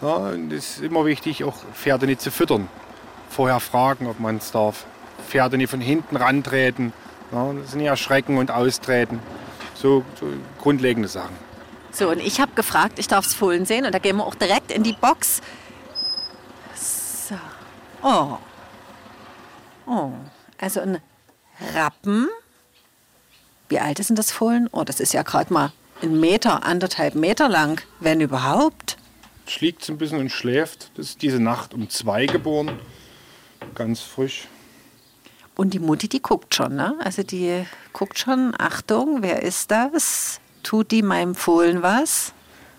Ne? 0.01 0.55
Es 0.55 0.77
ist 0.77 0.83
immer 0.83 1.05
wichtig, 1.05 1.45
auch 1.45 1.57
Pferde 1.75 2.07
nicht 2.07 2.21
zu 2.21 2.31
füttern. 2.31 2.69
Vorher 3.31 3.61
fragen, 3.61 4.07
ob 4.07 4.21
man 4.21 4.37
es 4.37 4.53
darf. 4.53 4.85
Pferde 5.29 5.57
nicht 5.57 5.71
von 5.71 5.81
hinten 5.81 6.17
rantreten. 6.17 6.93
Ne? 7.33 7.57
Das 7.61 7.73
sind 7.73 7.81
ja 7.81 7.97
Schrecken 7.97 8.39
und 8.39 8.51
Austreten. 8.51 9.21
So, 9.75 10.05
so 10.19 10.27
grundlegende 10.61 11.09
Sachen. 11.09 11.35
So, 11.91 12.11
und 12.11 12.21
ich 12.21 12.41
habe 12.41 12.53
gefragt, 12.55 12.99
ich 12.99 13.09
darf 13.09 13.27
es 13.27 13.35
Fohlen 13.35 13.65
sehen 13.65 13.87
und 13.87 13.95
da 13.95 13.99
gehen 13.99 14.17
wir 14.17 14.27
auch 14.27 14.35
direkt 14.35 14.71
in 14.71 14.83
die 14.83 14.93
Box. 14.93 15.41
So. 16.75 17.35
Oh. 18.03 18.37
Oh. 19.87 20.11
Also 20.59 20.81
ein 20.81 20.99
Rappen. 21.75 22.29
Wie 23.69 23.81
alt 23.81 23.99
ist 23.99 24.11
denn 24.11 24.17
das 24.17 24.31
Fohlen? 24.31 24.69
Oh, 24.73 24.85
das 24.85 25.01
ist 25.01 25.13
ja 25.13 25.23
gerade 25.23 25.53
mal 25.53 25.73
ein 26.03 26.21
Meter, 26.21 26.65
anderthalb 26.65 27.15
Meter 27.15 27.49
lang, 27.49 27.81
wenn 28.01 28.21
überhaupt. 28.21 28.97
Schliegt 29.47 29.83
es 29.83 29.89
ein 29.89 29.99
bisschen 29.99 30.19
und 30.19 30.31
schläft. 30.31 30.91
Das 30.97 31.07
ist 31.11 31.23
diese 31.23 31.41
Nacht 31.41 31.75
um 31.75 31.89
zwei 31.89 32.27
geboren. 32.27 32.79
Ganz 33.75 34.01
frisch. 34.01 34.49
Und 35.57 35.73
die 35.73 35.79
Mutti, 35.79 36.09
die 36.09 36.21
guckt 36.21 36.55
schon, 36.55 36.77
ne? 36.77 36.95
Also 37.03 37.23
die 37.23 37.65
guckt 37.93 38.19
schon, 38.19 38.55
Achtung, 38.59 39.23
wer 39.23 39.43
ist 39.43 39.71
das? 39.71 40.41
Tut 40.63 40.91
die 40.91 41.03
meinem 41.03 41.35
Fohlen 41.35 41.83
was? 41.83 42.33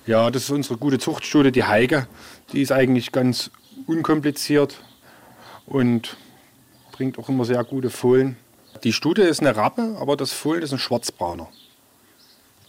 Ja, 0.06 0.30
das 0.30 0.44
ist 0.44 0.50
unsere 0.52 0.78
gute 0.78 1.00
Zuchtstute, 1.00 1.52
die 1.52 1.64
Heike. 1.64 2.08
Die 2.54 2.62
ist 2.62 2.72
eigentlich 2.72 3.12
ganz 3.12 3.50
unkompliziert 3.88 4.80
und 5.66 6.18
bringt 6.92 7.18
auch 7.18 7.30
immer 7.30 7.46
sehr 7.46 7.64
gute 7.64 7.90
Fohlen. 7.90 8.38
Die 8.84 8.94
Stute 8.94 9.24
ist 9.24 9.40
eine 9.40 9.56
Rappe, 9.56 9.98
aber 10.00 10.18
das 10.18 10.32
Fohlen 10.32 10.62
ist 10.62 10.72
ein 10.72 10.80
Schwarzbrauner. 10.80 11.48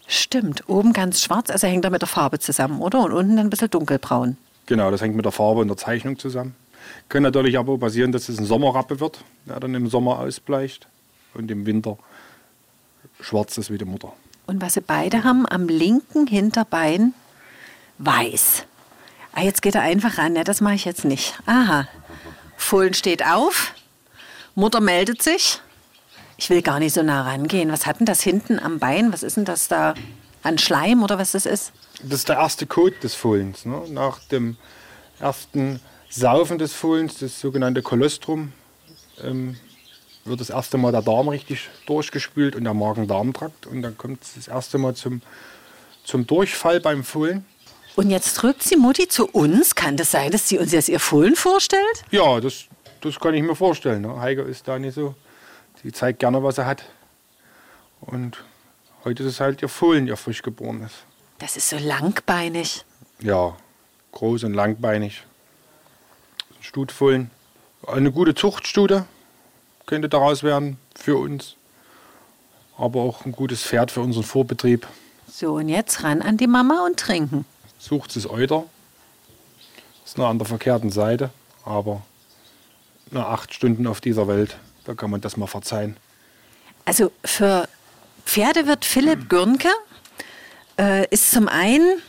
Stimmt, 0.06 0.68
oben 0.68 0.92
ganz 0.92 1.22
schwarz, 1.22 1.50
also 1.50 1.66
hängt 1.66 1.84
er 1.84 1.90
mit 1.90 2.00
der 2.00 2.08
Farbe 2.08 2.38
zusammen, 2.38 2.80
oder? 2.80 3.02
Und 3.04 3.12
unten 3.12 3.36
dann 3.36 3.46
ein 3.46 3.50
bisschen 3.50 3.70
dunkelbraun. 3.70 4.38
Genau, 4.66 4.90
das 4.90 5.02
hängt 5.02 5.16
mit 5.16 5.24
der 5.24 5.32
Farbe 5.32 5.60
und 5.60 5.68
der 5.68 5.76
Zeichnung 5.76 6.18
zusammen. 6.18 6.54
Kann 7.08 7.22
natürlich 7.22 7.58
aber 7.58 7.74
auch 7.74 7.78
passieren, 7.78 8.12
dass 8.12 8.28
es 8.28 8.38
ein 8.38 8.46
Sommerrappe 8.46 9.00
wird, 9.00 9.22
der 9.46 9.60
dann 9.60 9.74
im 9.74 9.88
Sommer 9.88 10.20
ausbleicht 10.20 10.88
und 11.34 11.50
im 11.50 11.66
Winter 11.66 11.98
schwarz 13.20 13.58
ist 13.58 13.70
wie 13.70 13.78
die 13.78 13.84
Mutter. 13.84 14.12
Und 14.46 14.62
was 14.62 14.74
sie 14.74 14.80
beide 14.80 15.24
haben, 15.24 15.46
am 15.46 15.68
linken 15.68 16.26
Hinterbein 16.26 17.12
weiß. 17.98 18.64
Ah, 19.34 19.42
jetzt 19.42 19.60
geht 19.60 19.74
er 19.74 19.82
einfach 19.82 20.16
ran, 20.18 20.36
ja, 20.36 20.44
das 20.44 20.60
mache 20.60 20.74
ich 20.74 20.84
jetzt 20.84 21.04
nicht. 21.04 21.38
Aha. 21.44 21.86
Fohlen 22.56 22.94
steht 22.94 23.24
auf, 23.26 23.74
Mutter 24.54 24.80
meldet 24.80 25.22
sich. 25.22 25.60
Ich 26.38 26.48
will 26.50 26.62
gar 26.62 26.78
nicht 26.78 26.94
so 26.94 27.02
nah 27.02 27.22
rangehen. 27.22 27.72
Was 27.72 27.84
hat 27.84 27.98
denn 27.98 28.06
das 28.06 28.22
hinten 28.22 28.60
am 28.60 28.78
Bein? 28.78 29.12
Was 29.12 29.24
ist 29.24 29.36
denn 29.36 29.44
das 29.44 29.66
da 29.66 29.94
an 30.44 30.56
Schleim 30.56 31.02
oder 31.02 31.18
was 31.18 31.32
das 31.32 31.46
ist? 31.46 31.72
Das 32.00 32.20
ist 32.20 32.28
der 32.28 32.36
erste 32.36 32.64
Kot 32.66 33.02
des 33.02 33.16
Fohlens. 33.16 33.64
Ne? 33.64 33.82
Nach 33.88 34.20
dem 34.20 34.56
ersten 35.18 35.80
Saufen 36.08 36.58
des 36.58 36.72
Fohlens, 36.72 37.18
das 37.18 37.40
sogenannte 37.40 37.82
Kolostrum, 37.82 38.52
ähm, 39.22 39.56
wird 40.24 40.40
das 40.40 40.50
erste 40.50 40.78
Mal 40.78 40.92
der 40.92 41.02
Darm 41.02 41.28
richtig 41.28 41.68
durchgespült 41.86 42.54
und 42.54 42.64
der 42.64 42.74
Magen-Darm-Trakt. 42.74 43.66
Und 43.66 43.82
dann 43.82 43.98
kommt 43.98 44.22
es 44.22 44.34
das 44.34 44.46
erste 44.46 44.78
Mal 44.78 44.94
zum, 44.94 45.22
zum 46.04 46.24
Durchfall 46.24 46.78
beim 46.78 47.02
Fohlen. 47.02 47.44
Und 47.96 48.10
jetzt 48.10 48.34
drückt 48.34 48.70
die 48.70 48.76
Mutti 48.76 49.08
zu 49.08 49.26
uns. 49.26 49.74
Kann 49.74 49.96
das 49.96 50.12
sein, 50.12 50.30
dass 50.30 50.48
sie 50.48 50.58
uns 50.58 50.70
jetzt 50.70 50.88
ihr 50.88 51.00
Fohlen 51.00 51.34
vorstellt? 51.34 52.04
Ja, 52.12 52.40
das, 52.40 52.66
das 53.00 53.18
kann 53.18 53.34
ich 53.34 53.42
mir 53.42 53.56
vorstellen. 53.56 54.02
Ne? 54.02 54.20
Heike 54.20 54.42
ist 54.42 54.68
da 54.68 54.78
nicht 54.78 54.94
so. 54.94 55.16
Die 55.84 55.92
zeigt 55.92 56.18
gerne, 56.18 56.42
was 56.42 56.58
er 56.58 56.66
hat. 56.66 56.84
Und 58.00 58.44
heute 59.04 59.22
ist 59.22 59.28
es 59.28 59.40
halt 59.40 59.62
ihr 59.62 59.68
Fohlen, 59.68 60.06
ihr 60.06 60.16
frisch 60.16 60.42
geboren 60.42 60.82
ist. 60.82 61.04
Das 61.38 61.56
ist 61.56 61.68
so 61.70 61.78
langbeinig. 61.78 62.84
Ja, 63.20 63.56
groß 64.12 64.44
und 64.44 64.54
langbeinig. 64.54 65.24
Stutfohlen. 66.60 67.30
Eine 67.86 68.10
gute 68.10 68.34
Zuchtstute 68.34 69.06
könnte 69.86 70.08
daraus 70.08 70.42
werden 70.42 70.78
für 70.94 71.16
uns. 71.16 71.54
Aber 72.76 73.00
auch 73.00 73.24
ein 73.24 73.32
gutes 73.32 73.62
Pferd 73.62 73.90
für 73.90 74.00
unseren 74.00 74.24
Vorbetrieb. 74.24 74.86
So, 75.30 75.54
und 75.54 75.68
jetzt 75.68 76.02
ran 76.02 76.22
an 76.22 76.36
die 76.36 76.46
Mama 76.46 76.84
und 76.86 76.98
trinken. 76.98 77.44
Sucht 77.78 78.16
es 78.16 78.28
Euter. 78.28 78.64
Ist 80.04 80.18
nur 80.18 80.28
an 80.28 80.38
der 80.38 80.46
verkehrten 80.46 80.90
Seite, 80.90 81.30
aber 81.64 82.02
nach 83.10 83.26
acht 83.26 83.54
Stunden 83.54 83.86
auf 83.86 84.00
dieser 84.00 84.26
Welt, 84.26 84.58
da 84.88 84.94
kann 84.94 85.10
man 85.10 85.20
das 85.20 85.36
mal 85.36 85.46
verzeihen. 85.46 85.98
Also 86.86 87.12
für 87.22 87.68
Pferde 88.24 88.66
wird 88.66 88.86
Philipp 88.86 89.28
Gürnke 89.28 89.68
äh, 90.78 91.06
ist 91.10 91.30
zum 91.30 91.46
einen 91.46 92.00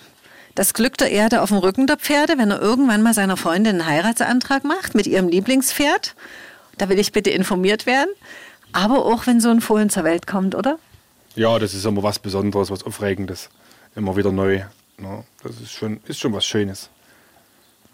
das 0.55 0.73
Glück 0.73 0.97
der 0.97 1.11
Erde 1.11 1.41
auf 1.41 1.49
dem 1.49 1.57
Rücken 1.57 1.87
der 1.87 1.97
Pferde, 1.97 2.37
wenn 2.37 2.51
er 2.51 2.61
irgendwann 2.61 3.01
mal 3.01 3.13
seiner 3.13 3.35
Freundin 3.35 3.81
einen 3.81 3.85
Heiratsantrag 3.85 4.63
macht 4.63 4.95
mit 4.95 5.07
ihrem 5.07 5.27
Lieblingspferd. 5.27 6.15
Da 6.77 6.87
will 6.87 6.99
ich 6.99 7.11
bitte 7.11 7.31
informiert 7.31 7.85
werden. 7.85 8.09
Aber 8.71 9.05
auch 9.05 9.27
wenn 9.27 9.41
so 9.41 9.49
ein 9.49 9.59
Fohlen 9.59 9.89
zur 9.89 10.05
Welt 10.05 10.25
kommt, 10.25 10.55
oder? 10.55 10.79
Ja, 11.35 11.59
das 11.59 11.73
ist 11.73 11.85
immer 11.85 12.01
was 12.01 12.17
Besonderes, 12.19 12.71
was 12.71 12.83
Aufregendes. 12.83 13.49
Immer 13.93 14.15
wieder 14.15 14.31
neu. 14.31 14.63
Ne? 14.97 15.25
Das 15.43 15.59
ist 15.59 15.71
schon, 15.71 15.99
ist 16.05 16.19
schon 16.19 16.31
was 16.31 16.45
Schönes. 16.45 16.89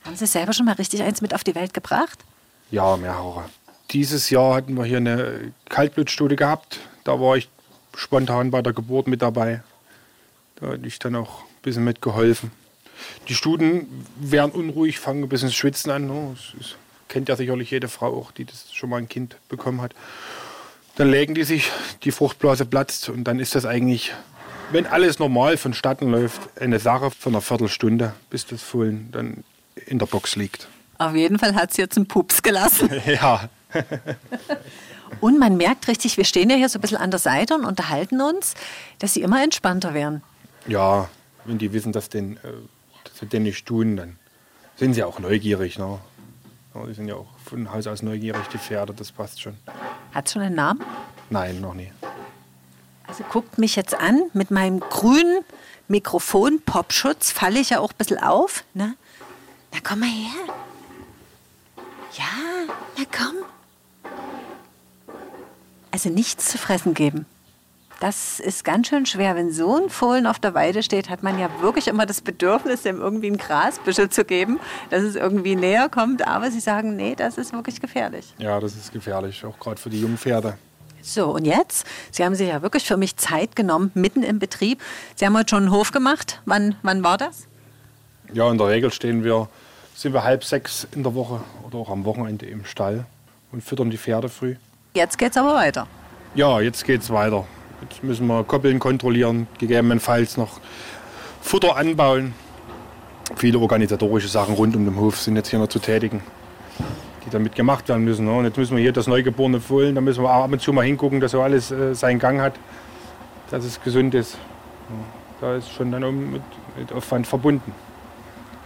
Haben 0.04 0.16
Sie 0.16 0.28
selber 0.28 0.54
schon 0.54 0.68
mal 0.68 0.74
richtig 0.74 1.02
eins 1.02 1.22
mit 1.22 1.34
auf 1.34 1.44
die 1.44 1.56
Welt 1.56 1.74
gebracht? 1.74 2.20
Ja, 2.70 2.96
mehrere. 2.98 3.46
Dieses 3.92 4.30
Jahr 4.30 4.56
hatten 4.56 4.76
wir 4.76 4.86
hier 4.86 4.98
eine 4.98 5.54
Kaltblutstudie 5.70 6.36
gehabt. 6.36 6.80
Da 7.04 7.20
war 7.20 7.38
ich 7.38 7.50
spontan 7.96 8.52
bei 8.52 8.62
der 8.62 8.74
Geburt 8.74 9.08
mit 9.08 9.22
dabei. 9.22 9.64
Da 10.56 10.68
hatte 10.68 10.88
ich 10.88 11.00
dann 11.00 11.16
auch 11.16 11.42
ein 11.42 11.62
bisschen 11.62 11.84
mitgeholfen. 11.84 12.52
Die 13.28 13.36
Studen 13.36 14.06
werden 14.20 14.52
unruhig, 14.52 15.00
fangen 15.00 15.24
ein 15.24 15.30
bisschen 15.30 15.52
schwitzen 15.52 15.92
an. 15.92 16.08
Ne? 16.08 16.36
Das 16.58 16.76
kennt 17.08 17.30
ja 17.30 17.36
sicherlich 17.36 17.72
jede 17.72 17.88
Frau 17.88 18.18
auch, 18.18 18.32
die 18.32 18.46
das 18.46 18.74
schon 18.74 18.90
mal 18.90 18.98
ein 18.98 19.10
Kind 19.10 19.38
bekommen 19.50 19.82
hat. 19.82 19.94
Dann 20.96 21.12
legen 21.12 21.36
die 21.36 21.44
sich, 21.44 21.72
die 22.04 22.12
Fruchtblase 22.12 22.66
platzt 22.66 23.10
und 23.10 23.26
dann 23.26 23.40
ist 23.40 23.54
das 23.54 23.66
eigentlich, 23.66 24.14
wenn 24.72 24.86
alles 24.86 25.20
normal 25.20 25.58
vonstatten 25.58 26.10
läuft, 26.10 26.42
eine 26.60 26.80
Sache 26.80 27.12
von 27.12 27.34
einer 27.34 27.42
Viertelstunde, 27.42 28.14
bis 28.30 28.46
das 28.46 28.62
Fohlen 28.62 29.10
dann 29.12 29.44
in 29.88 30.00
der 30.00 30.06
Box 30.06 30.38
liegt. 30.38 30.70
Auf 30.98 31.14
jeden 31.14 31.38
Fall 31.38 31.54
hat 31.56 31.72
es 31.72 31.78
jetzt 31.78 31.98
einen 31.98 32.08
Pups 32.08 32.42
gelassen. 32.42 32.90
ja. 33.06 33.50
und 35.22 35.40
man 35.40 35.58
merkt 35.58 35.88
richtig, 35.88 36.18
wir 36.18 36.26
stehen 36.26 36.50
ja 36.50 36.56
hier 36.56 36.70
so 36.70 36.80
ein 36.80 36.82
bisschen 36.82 36.98
an 36.98 37.12
der 37.12 37.20
Seite 37.20 37.56
und 37.56 37.66
unterhalten 37.66 38.22
uns, 38.22 38.56
dass 39.00 39.14
sie 39.14 39.22
immer 39.22 39.44
entspannter 39.44 39.94
werden. 39.94 40.22
Ja, 40.68 41.10
wenn 41.46 41.58
die 41.58 41.74
wissen, 41.74 41.92
dass, 41.92 42.10
den, 42.10 42.38
äh, 42.38 42.40
dass 43.04 43.20
sie 43.20 43.26
den 43.26 43.44
nicht 43.44 43.66
tun, 43.66 43.98
dann 43.98 44.18
sind 44.76 44.94
sie 44.94 45.04
auch 45.04 45.20
neugierig. 45.20 45.78
Ne? 45.78 46.00
Die 46.88 46.94
sind 46.94 47.08
ja 47.08 47.16
auch 47.16 47.28
von 47.46 47.72
Haus 47.72 47.88
aus 47.88 48.02
neugierig, 48.02 48.48
die 48.52 48.58
Pferde, 48.58 48.94
das 48.94 49.12
passt 49.12 49.42
schon. 49.42 49.56
Hat 50.14 50.30
schon 50.30 50.42
einen 50.42 50.56
Namen? 50.56 50.84
Nein, 51.30 51.62
noch 51.62 51.74
nie. 51.74 51.92
Also 53.08 53.24
guckt 53.32 53.58
mich 53.58 53.76
jetzt 53.76 53.94
an, 53.94 54.24
mit 54.34 54.52
meinem 54.52 54.80
grünen 54.80 55.44
Mikrofon-Popschutz 55.88 57.32
falle 57.32 57.60
ich 57.60 57.70
ja 57.70 57.80
auch 57.80 57.92
ein 57.92 57.98
bisschen 57.98 58.20
auf. 58.20 58.64
Ne? 58.74 58.96
Na 59.72 59.80
komm 59.84 60.00
mal 60.00 60.10
her. 60.10 60.54
Ja, 62.18 62.74
na 62.98 63.04
komm. 63.16 63.36
Also 65.96 66.10
nichts 66.10 66.50
zu 66.50 66.58
fressen 66.58 66.94
geben. 66.94 67.26
Das 68.02 68.42
ist 68.42 68.66
ganz 68.66 68.90
schön 68.90 69.06
schwer. 69.06 69.38
Wenn 69.38 69.54
so 69.54 69.78
ein 69.78 69.90
Fohlen 69.90 70.28
auf 70.28 70.40
der 70.40 70.54
Weide 70.54 70.84
steht, 70.84 71.10
hat 71.10 71.24
man 71.24 71.40
ja 71.40 71.50
wirklich 71.62 71.88
immer 71.88 72.06
das 72.06 72.20
Bedürfnis, 72.20 72.82
dem 72.82 73.00
irgendwie 73.00 73.28
ein 73.28 73.38
Grasbüschel 73.38 74.10
zu 74.10 74.26
geben, 74.26 74.60
dass 74.90 75.04
es 75.04 75.16
irgendwie 75.16 75.56
näher 75.56 75.88
kommt. 75.88 76.28
Aber 76.28 76.52
Sie 76.52 76.60
sagen, 76.60 76.98
nee, 76.98 77.16
das 77.16 77.38
ist 77.38 77.54
wirklich 77.54 77.80
gefährlich. 77.80 78.34
Ja, 78.40 78.60
das 78.60 78.76
ist 78.76 78.92
gefährlich, 78.92 79.46
auch 79.46 79.58
gerade 79.58 79.80
für 79.80 79.90
die 79.90 80.02
jungen 80.02 80.18
Pferde. 80.18 80.58
So, 81.02 81.28
und 81.34 81.46
jetzt? 81.46 81.88
Sie 82.12 82.26
haben 82.26 82.36
sich 82.36 82.50
ja 82.50 82.62
wirklich 82.62 82.84
für 82.84 82.98
mich 82.98 83.16
Zeit 83.16 83.56
genommen, 83.56 83.92
mitten 83.94 84.22
im 84.22 84.38
Betrieb. 84.38 84.82
Sie 85.16 85.26
haben 85.26 85.38
heute 85.38 85.52
schon 85.52 85.64
einen 85.64 85.72
Hof 85.72 85.94
gemacht. 85.94 86.42
Wann, 86.44 86.76
wann 86.84 87.06
war 87.06 87.18
das? 87.18 87.48
Ja, 88.34 88.52
in 88.52 88.58
der 88.58 88.68
Regel 88.68 88.92
stehen 88.92 89.24
wir, 89.24 89.48
sind 89.96 90.12
wir 90.12 90.26
halb 90.26 90.44
sechs 90.44 90.90
in 90.94 91.04
der 91.04 91.16
Woche 91.16 91.40
oder 91.66 91.78
auch 91.78 91.90
am 91.90 92.04
Wochenende 92.04 92.48
im 92.48 92.66
Stall 92.66 93.06
und 93.54 93.64
füttern 93.64 93.90
die 93.90 93.98
Pferde 93.98 94.28
früh. 94.28 94.58
Jetzt 94.96 95.18
geht's 95.18 95.36
aber 95.36 95.54
weiter. 95.54 95.88
Ja, 96.36 96.62
jetzt 96.62 96.86
geht's 96.86 97.10
weiter. 97.10 97.46
Jetzt 97.82 98.02
müssen 98.02 98.28
wir 98.28 98.46
Koppeln 98.46 98.80
kontrollieren, 98.80 99.46
gegebenenfalls 99.60 100.38
noch 100.38 100.62
Futter 101.42 101.76
anbauen. 101.76 102.34
Viele 103.36 103.60
organisatorische 103.60 104.30
Sachen 104.30 104.56
rund 104.56 104.74
um 104.74 104.86
den 104.86 104.96
Hof 104.96 105.20
sind 105.20 105.36
jetzt 105.36 105.50
hier 105.50 105.60
noch 105.60 105.68
zu 105.68 105.80
tätigen, 105.80 106.22
die 107.26 107.30
damit 107.30 107.56
gemacht 107.56 107.90
werden 107.90 108.06
müssen. 108.06 108.26
Und 108.26 108.46
jetzt 108.46 108.58
müssen 108.58 108.78
wir 108.78 108.84
hier 108.84 108.94
das 108.94 109.08
Neugeborene 109.08 109.60
Fohlen, 109.60 109.96
da 109.96 110.02
müssen 110.02 110.24
wir 110.24 110.30
ab 110.30 110.50
und 110.50 110.62
zu 110.62 110.72
mal 110.72 110.86
hingucken, 110.86 111.20
dass 111.20 111.32
so 111.32 111.42
alles 111.42 111.72
äh, 111.72 111.94
seinen 111.94 112.20
Gang 112.20 112.40
hat, 112.40 112.54
dass 113.52 113.66
es 113.66 113.82
gesund 113.82 114.16
ist. 114.16 114.38
Da 115.42 115.58
ist 115.58 115.74
schon 115.74 115.92
dann 115.92 116.32
mit, 116.32 116.42
mit 116.78 116.94
Aufwand 116.94 117.28
verbunden. 117.28 117.74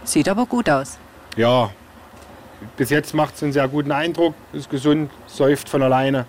Sieht 0.04 0.28
aber 0.28 0.46
gut 0.46 0.70
aus. 0.70 0.96
Ja, 1.36 1.70
bis 2.76 2.90
jetzt 2.90 3.14
macht 3.14 3.36
es 3.36 3.42
einen 3.42 3.52
sehr 3.52 3.68
guten 3.68 3.92
Eindruck, 3.92 4.34
ist 4.52 4.70
gesund, 4.70 5.10
säuft 5.26 5.68
von 5.68 5.82
alleine. 5.82 6.26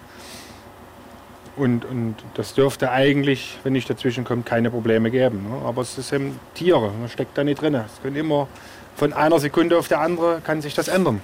Und, 1.58 1.86
und 1.86 2.16
das 2.36 2.54
dürfte 2.54 2.92
eigentlich, 2.92 3.58
wenn 3.64 3.74
nicht 3.74 3.90
dazwischen 3.90 4.24
kommt, 4.24 4.46
keine 4.46 4.72
Probleme 4.72 5.12
geben. 5.12 5.44
Ne? 5.50 5.66
Aber 5.66 5.82
es 5.82 5.96
sind 5.96 6.14
eben 6.14 6.40
Tiere, 6.54 6.92
man 6.92 7.10
steckt 7.10 7.38
da 7.38 7.44
nicht 7.44 7.62
drin. 7.62 7.76
Es 7.76 8.02
kann 8.02 8.16
immer 8.16 8.48
von 8.96 9.14
einer 9.14 9.40
Sekunde 9.40 9.78
auf 9.78 9.88
die 9.88 9.96
andere 9.96 10.42
kann 10.42 10.62
sich 10.62 10.76
das 10.76 10.88
ändern. 10.88 11.22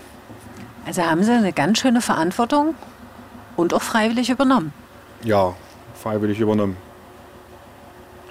Also 0.85 1.03
haben 1.03 1.23
Sie 1.23 1.31
eine 1.31 1.53
ganz 1.53 1.79
schöne 1.79 2.01
Verantwortung 2.01 2.75
und 3.55 3.73
auch 3.73 3.81
freiwillig 3.81 4.29
übernommen. 4.29 4.73
Ja, 5.23 5.53
freiwillig 5.95 6.39
übernommen. 6.39 6.77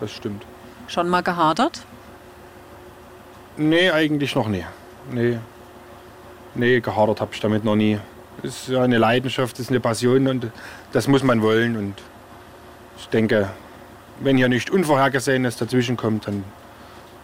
Das 0.00 0.12
stimmt. 0.12 0.44
Schon 0.88 1.08
mal 1.08 1.22
gehadert? 1.22 1.82
Nee, 3.56 3.90
eigentlich 3.90 4.34
noch 4.34 4.48
nie. 4.48 4.64
Nee, 5.10 5.38
nee 6.56 6.80
gehadert 6.80 7.20
habe 7.20 7.32
ich 7.34 7.40
damit 7.40 7.64
noch 7.64 7.76
nie. 7.76 7.98
Es 8.42 8.68
ist 8.68 8.74
eine 8.74 8.98
Leidenschaft, 8.98 9.54
es 9.54 9.60
ist 9.60 9.70
eine 9.70 9.80
Passion 9.80 10.28
und 10.28 10.50
das 10.92 11.08
muss 11.08 11.22
man 11.22 11.42
wollen. 11.42 11.76
Und 11.76 11.94
ich 12.98 13.08
denke, 13.08 13.48
wenn 14.20 14.36
hier 14.36 14.48
nicht 14.48 14.70
Unvorhergesehenes 14.70 15.56
dazwischen 15.56 15.96
kommt, 15.96 16.26
dann, 16.26 16.44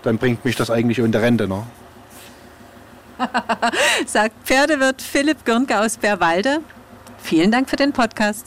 dann 0.02 0.18
bringt 0.18 0.44
mich 0.44 0.56
das 0.56 0.70
eigentlich 0.70 1.00
unter 1.00 1.22
Rente. 1.22 1.48
Ne? 1.48 1.62
Sagt 4.06 4.34
Pferdewirt 4.44 5.02
Philipp 5.02 5.44
Gürnke 5.44 5.78
aus 5.78 5.96
Bärwalde. 5.96 6.60
Vielen 7.18 7.50
Dank 7.50 7.68
für 7.68 7.76
den 7.76 7.92
Podcast. 7.92 8.46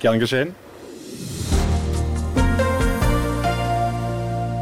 Gern 0.00 0.18
geschehen. 0.18 0.54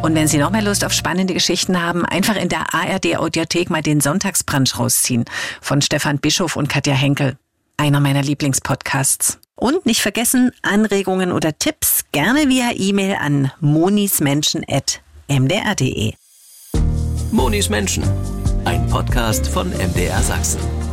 Und 0.06 0.14
wenn 0.14 0.28
Sie 0.28 0.38
noch 0.38 0.52
mehr 0.52 0.62
Lust 0.62 0.84
auf 0.84 0.92
spannende 0.92 1.34
Geschichten 1.34 1.82
haben, 1.82 2.04
einfach 2.04 2.36
in 2.36 2.48
der 2.48 2.72
ARD 2.72 3.16
Audiothek 3.16 3.70
mal 3.70 3.82
den 3.82 4.00
Sonntagsbrunch 4.00 4.78
rausziehen 4.78 5.24
von 5.60 5.82
Stefan 5.82 6.18
Bischof 6.18 6.54
und 6.54 6.68
Katja 6.68 6.94
Henkel. 6.94 7.36
Einer 7.76 7.98
meiner 7.98 8.22
Lieblingspodcasts. 8.22 9.40
Und 9.56 9.84
nicht 9.84 10.02
vergessen, 10.02 10.52
Anregungen 10.62 11.32
oder 11.32 11.58
Tipps 11.58 12.04
gerne 12.12 12.48
via 12.48 12.70
E-Mail 12.76 13.16
an 13.20 13.50
monismenschen.mdr.de. 13.58 16.12
Monis 17.32 17.68
Menschen, 17.68 18.04
ein 18.64 18.86
Podcast 18.86 19.48
von 19.48 19.70
MDR 19.70 20.22
Sachsen. 20.22 20.86